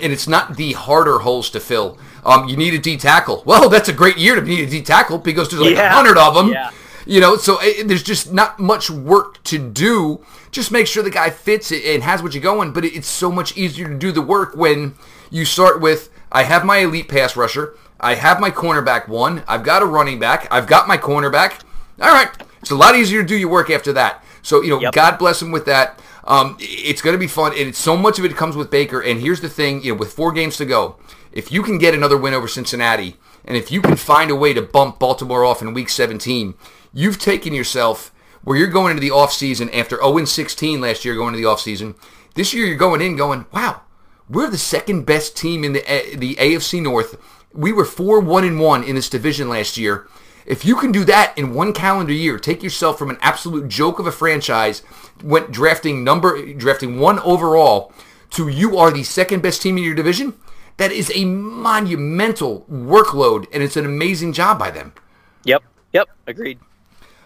and 0.02 0.14
it's 0.14 0.28
not 0.28 0.58
the 0.58 0.74
harder 0.74 1.20
holes 1.20 1.50
to 1.52 1.60
fill. 1.60 1.98
Um, 2.26 2.48
you 2.48 2.56
need 2.56 2.74
a 2.74 2.80
D 2.80 2.98
tackle. 2.98 3.44
Well, 3.54 3.70
that's 3.70 3.90
a 3.90 3.94
great 3.94 4.18
year 4.18 4.36
to 4.36 4.42
need 4.42 4.68
a 4.68 4.70
D 4.70 4.82
tackle 4.82 5.18
because 5.18 5.50
there's 5.50 5.62
like 5.62 5.74
a 5.74 5.76
yeah. 5.76 5.94
hundred 5.94 6.18
of 6.18 6.34
them. 6.34 6.50
Yeah. 6.50 6.72
You 7.06 7.20
know, 7.20 7.36
so 7.36 7.60
it, 7.62 7.80
eh, 7.80 7.84
there's 7.86 8.04
just 8.04 8.32
not 8.32 8.60
much 8.60 8.90
work 8.90 9.44
to 9.44 9.58
do. 9.58 10.24
Just 10.52 10.72
make 10.72 10.88
sure 10.88 11.04
the 11.04 11.10
guy 11.10 11.30
fits 11.30 11.72
it 11.72 11.84
and 11.84 12.02
has 12.04 12.24
what 12.24 12.34
you're 12.34 12.42
going. 12.42 12.72
But 12.72 12.86
it's 12.86 13.08
so 13.08 13.32
much 13.32 13.58
easier 13.58 13.88
to 13.88 13.98
do 13.98 14.12
the 14.12 14.22
work 14.22 14.56
when 14.56 14.96
you 15.30 15.44
start 15.46 15.82
with 15.82 16.10
I 16.32 16.44
have 16.44 16.66
my 16.66 16.78
elite 16.78 17.08
pass 17.08 17.36
rusher, 17.36 17.78
I 18.00 18.16
have 18.16 18.40
my 18.40 18.50
cornerback 18.50 19.08
one, 19.08 19.44
I've 19.48 19.64
got 19.64 19.84
a 19.84 19.86
running 19.86 20.20
back, 20.20 20.48
I've 20.50 20.68
got 20.68 20.88
my 20.88 20.98
cornerback. 20.98 21.62
All 22.02 22.12
right, 22.12 22.30
it's 22.60 22.72
a 22.72 22.76
lot 22.76 22.96
easier 22.96 23.22
to 23.22 23.28
do 23.28 23.38
your 23.38 23.50
work 23.50 23.70
after 23.70 23.94
that. 23.94 24.24
So 24.42 24.62
you 24.62 24.72
know, 24.72 24.80
yep. 24.80 24.94
God 24.94 25.18
bless 25.20 25.42
him 25.42 25.52
with 25.52 25.66
that. 25.66 26.00
Um, 26.26 26.58
it's 26.60 27.02
going 27.02 27.14
to 27.14 27.20
be 27.20 27.28
fun, 27.28 27.54
and 27.58 27.76
so 27.76 27.98
much 27.98 28.18
of 28.18 28.26
it 28.26 28.36
comes 28.36 28.56
with 28.56 28.72
Baker. 28.72 29.02
And 29.02 29.20
here's 29.20 29.42
the 29.42 29.50
thing: 29.50 29.84
you 29.84 29.94
know, 29.94 30.00
with 30.00 30.14
four 30.14 30.32
games 30.32 30.58
to 30.58 30.66
go, 30.66 30.98
if 31.32 31.52
you 31.52 31.64
can 31.64 31.78
get 31.78 31.94
another 31.94 32.18
win 32.18 32.34
over 32.34 32.48
Cincinnati, 32.48 33.18
and 33.46 33.58
if 33.58 33.72
you 33.72 33.82
can 33.82 33.98
find 33.98 34.32
a 34.32 34.36
way 34.36 34.54
to 34.54 34.62
bump 34.62 35.00
Baltimore 35.00 35.44
off 35.44 35.62
in 35.62 35.74
Week 35.74 35.90
17, 35.90 36.54
you've 36.94 37.20
taken 37.20 37.54
yourself 37.54 38.14
where 38.44 38.58
you're 38.58 38.68
going 38.68 38.92
into 38.92 39.02
the 39.02 39.10
offseason 39.10 39.74
after 39.74 39.98
0-16 39.98 40.80
last 40.80 41.06
year, 41.06 41.16
going 41.16 41.34
into 41.34 41.46
the 41.46 41.50
offseason. 41.50 41.96
This 42.36 42.54
year, 42.54 42.66
you're 42.66 42.76
going 42.76 43.02
in 43.02 43.16
going, 43.16 43.46
wow, 43.54 43.82
we're 44.30 44.50
the 44.50 44.58
second 44.58 45.06
best 45.06 45.38
team 45.38 45.64
in 45.64 45.74
the 45.74 45.82
the 46.16 46.36
AFC 46.36 46.82
North. 46.82 47.18
We 47.54 47.72
were 47.72 47.86
four 47.86 48.20
one 48.20 48.44
and 48.44 48.60
one 48.60 48.84
in 48.84 48.96
this 48.96 49.10
division 49.10 49.50
last 49.50 49.78
year. 49.78 50.08
If 50.46 50.66
you 50.66 50.76
can 50.76 50.92
do 50.92 51.04
that 51.06 51.38
in 51.38 51.54
one 51.54 51.74
calendar 51.74 52.14
year, 52.14 52.38
take 52.38 52.64
yourself 52.64 53.00
from 53.00 53.10
an 53.10 53.18
absolute 53.22 53.68
joke 53.70 54.00
of 54.00 54.08
a 54.08 54.12
franchise, 54.12 54.82
went 55.24 55.52
drafting 55.52 56.04
number 56.04 56.54
drafting 56.54 57.00
one 57.00 57.20
overall, 57.20 57.94
to 58.32 58.48
you 58.48 58.78
are 58.78 58.92
the 58.92 59.04
second 59.04 59.42
best 59.42 59.62
team 59.62 59.78
in 59.78 59.84
your 59.84 59.96
division. 59.96 60.34
That 60.78 60.92
is 60.92 61.12
a 61.14 61.26
monumental 61.26 62.66
workload, 62.72 63.46
and 63.54 63.62
it's 63.62 63.78
an 63.78 63.86
amazing 63.86 64.34
job 64.34 64.58
by 64.58 64.72
them. 64.72 64.94
Yep. 65.44 65.64
Yep. 65.94 66.10
Agreed. 66.28 66.60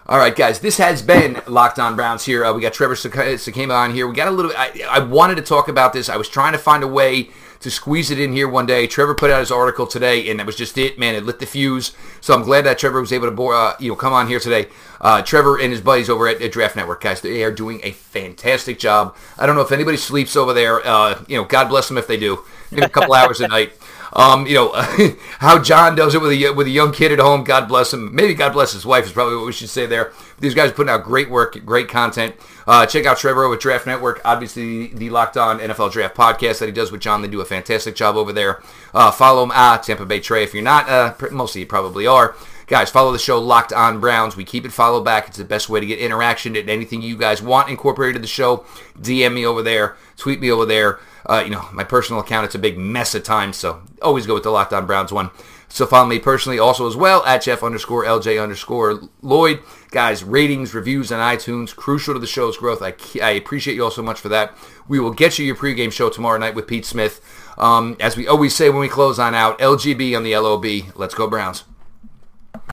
All 0.06 0.18
right, 0.18 0.34
guys, 0.34 0.60
this 0.60 0.78
has 0.78 1.02
been 1.02 1.40
Locked 1.46 1.78
On 1.78 1.94
Browns 1.96 2.24
here. 2.24 2.44
Uh, 2.44 2.52
we 2.54 2.62
got 2.62 2.72
Trevor 2.72 2.94
Sikkema 2.94 3.74
on 3.74 3.94
here. 3.94 4.06
We 4.06 4.14
got 4.14 4.28
a 4.28 4.30
little. 4.30 4.52
I, 4.56 4.82
I 4.88 4.98
wanted 5.00 5.34
to 5.36 5.42
talk 5.42 5.68
about 5.68 5.92
this. 5.92 6.08
I 6.08 6.16
was 6.16 6.28
trying 6.28 6.52
to 6.52 6.58
find 6.58 6.82
a 6.82 6.88
way 6.88 7.30
to 7.60 7.70
squeeze 7.70 8.10
it 8.10 8.20
in 8.20 8.32
here 8.32 8.48
one 8.48 8.66
day. 8.66 8.86
Trevor 8.86 9.14
put 9.14 9.30
out 9.30 9.40
his 9.40 9.50
article 9.50 9.86
today, 9.86 10.28
and 10.30 10.38
that 10.38 10.46
was 10.46 10.56
just 10.56 10.78
it, 10.78 10.98
man. 10.98 11.14
It 11.14 11.24
lit 11.24 11.38
the 11.38 11.46
fuse. 11.46 11.92
So 12.20 12.34
I'm 12.34 12.42
glad 12.42 12.64
that 12.66 12.78
Trevor 12.78 13.00
was 13.00 13.12
able 13.12 13.30
to, 13.30 13.46
uh, 13.48 13.76
you 13.78 13.90
know, 13.90 13.96
come 13.96 14.12
on 14.12 14.28
here 14.28 14.40
today. 14.40 14.68
Uh, 15.00 15.22
Trevor 15.22 15.58
and 15.58 15.72
his 15.72 15.80
buddies 15.80 16.10
over 16.10 16.28
at, 16.28 16.40
at, 16.42 16.52
Draft 16.52 16.76
Network, 16.76 17.00
guys, 17.00 17.20
they 17.20 17.42
are 17.44 17.52
doing 17.52 17.80
a 17.82 17.92
fantastic 17.92 18.78
job. 18.78 19.16
I 19.38 19.46
don't 19.46 19.54
know 19.54 19.62
if 19.62 19.72
anybody 19.72 19.96
sleeps 19.96 20.36
over 20.36 20.52
there. 20.52 20.86
Uh, 20.86 21.22
you 21.28 21.36
know, 21.36 21.44
God 21.44 21.68
bless 21.68 21.88
them 21.88 21.98
if 21.98 22.06
they 22.06 22.16
do. 22.16 22.44
Maybe 22.70 22.82
a 22.82 22.88
couple 22.88 23.14
hours 23.14 23.40
a 23.40 23.48
night. 23.48 23.72
Um, 24.12 24.46
you 24.46 24.54
know 24.54 24.72
how 25.38 25.60
John 25.62 25.94
does 25.94 26.14
it 26.14 26.20
with 26.20 26.32
a 26.32 26.50
with 26.50 26.66
a 26.66 26.70
young 26.70 26.92
kid 26.92 27.12
at 27.12 27.18
home. 27.18 27.44
God 27.44 27.68
bless 27.68 27.92
him. 27.92 28.14
Maybe 28.14 28.34
God 28.34 28.52
bless 28.52 28.72
his 28.72 28.86
wife 28.86 29.06
is 29.06 29.12
probably 29.12 29.36
what 29.36 29.46
we 29.46 29.52
should 29.52 29.68
say 29.68 29.86
there. 29.86 30.12
These 30.40 30.54
guys 30.54 30.70
are 30.70 30.74
putting 30.74 30.90
out 30.90 31.04
great 31.04 31.30
work, 31.30 31.64
great 31.64 31.88
content. 31.88 32.36
Uh, 32.66 32.86
check 32.86 33.06
out 33.06 33.18
Trevor 33.18 33.48
with 33.48 33.60
Draft 33.60 33.86
Network. 33.86 34.20
Obviously, 34.24 34.88
the 34.88 35.10
Locked 35.10 35.36
On 35.36 35.58
NFL 35.58 35.92
Draft 35.92 36.16
podcast 36.16 36.58
that 36.58 36.66
he 36.66 36.72
does 36.72 36.92
with 36.92 37.00
John. 37.00 37.22
They 37.22 37.28
do 37.28 37.40
a 37.40 37.44
fantastic 37.44 37.94
job 37.96 38.16
over 38.16 38.32
there. 38.32 38.62
Uh, 38.92 39.10
follow 39.10 39.42
him 39.42 39.50
at 39.52 39.82
Tampa 39.82 40.06
Bay 40.06 40.20
Trev. 40.20 40.48
If 40.48 40.54
you're 40.54 40.62
not, 40.62 40.88
uh, 40.88 41.14
most 41.30 41.56
of 41.56 41.60
you 41.60 41.66
probably 41.66 42.06
are. 42.06 42.34
Guys, 42.68 42.90
follow 42.90 43.12
the 43.12 43.18
show 43.18 43.40
Locked 43.40 43.72
On 43.72 43.98
Browns. 43.98 44.36
We 44.36 44.44
keep 44.44 44.66
it 44.66 44.72
follow 44.72 45.02
back. 45.02 45.28
It's 45.28 45.38
the 45.38 45.44
best 45.44 45.70
way 45.70 45.80
to 45.80 45.86
get 45.86 45.98
interaction 45.98 46.54
and 46.54 46.68
anything 46.68 47.00
you 47.00 47.16
guys 47.16 47.40
want 47.40 47.70
incorporated 47.70 48.16
in 48.16 48.22
the 48.22 48.28
show. 48.28 48.66
DM 49.00 49.32
me 49.32 49.46
over 49.46 49.62
there, 49.62 49.96
tweet 50.18 50.38
me 50.38 50.50
over 50.50 50.66
there. 50.66 51.00
Uh, 51.28 51.42
you 51.44 51.50
know, 51.50 51.68
my 51.72 51.84
personal 51.84 52.20
account, 52.20 52.46
it's 52.46 52.54
a 52.54 52.58
big 52.58 52.78
mess 52.78 53.14
at 53.14 53.24
times, 53.24 53.56
so 53.56 53.82
always 54.00 54.26
go 54.26 54.34
with 54.34 54.44
the 54.44 54.50
Locked 54.50 54.72
On 54.72 54.86
Browns 54.86 55.12
one. 55.12 55.30
So 55.70 55.86
follow 55.86 56.08
me 56.08 56.18
personally 56.18 56.58
also 56.58 56.86
as 56.86 56.96
well 56.96 57.22
at 57.26 57.42
Jeff 57.42 57.62
underscore 57.62 58.04
LJ 58.04 58.42
underscore 58.42 59.02
Lloyd. 59.20 59.60
Guys, 59.90 60.24
ratings, 60.24 60.74
reviews 60.74 61.12
on 61.12 61.20
iTunes, 61.20 61.76
crucial 61.76 62.14
to 62.14 62.20
the 62.20 62.26
show's 62.26 62.56
growth. 62.56 62.82
I, 62.82 62.94
I 63.22 63.32
appreciate 63.32 63.74
you 63.74 63.84
all 63.84 63.90
so 63.90 64.02
much 64.02 64.18
for 64.18 64.30
that. 64.30 64.56
We 64.88 64.98
will 64.98 65.12
get 65.12 65.38
you 65.38 65.44
your 65.44 65.56
pregame 65.56 65.92
show 65.92 66.08
tomorrow 66.08 66.38
night 66.38 66.54
with 66.54 66.66
Pete 66.66 66.86
Smith. 66.86 67.20
Um, 67.58 67.96
as 68.00 68.16
we 68.16 68.26
always 68.26 68.54
say 68.54 68.70
when 68.70 68.80
we 68.80 68.88
close 68.88 69.18
on 69.18 69.34
out, 69.34 69.58
LGB 69.58 70.16
on 70.16 70.22
the 70.22 70.36
LOB. 70.36 70.96
Let's 70.96 71.14
go 71.14 71.28
Browns. 71.28 71.64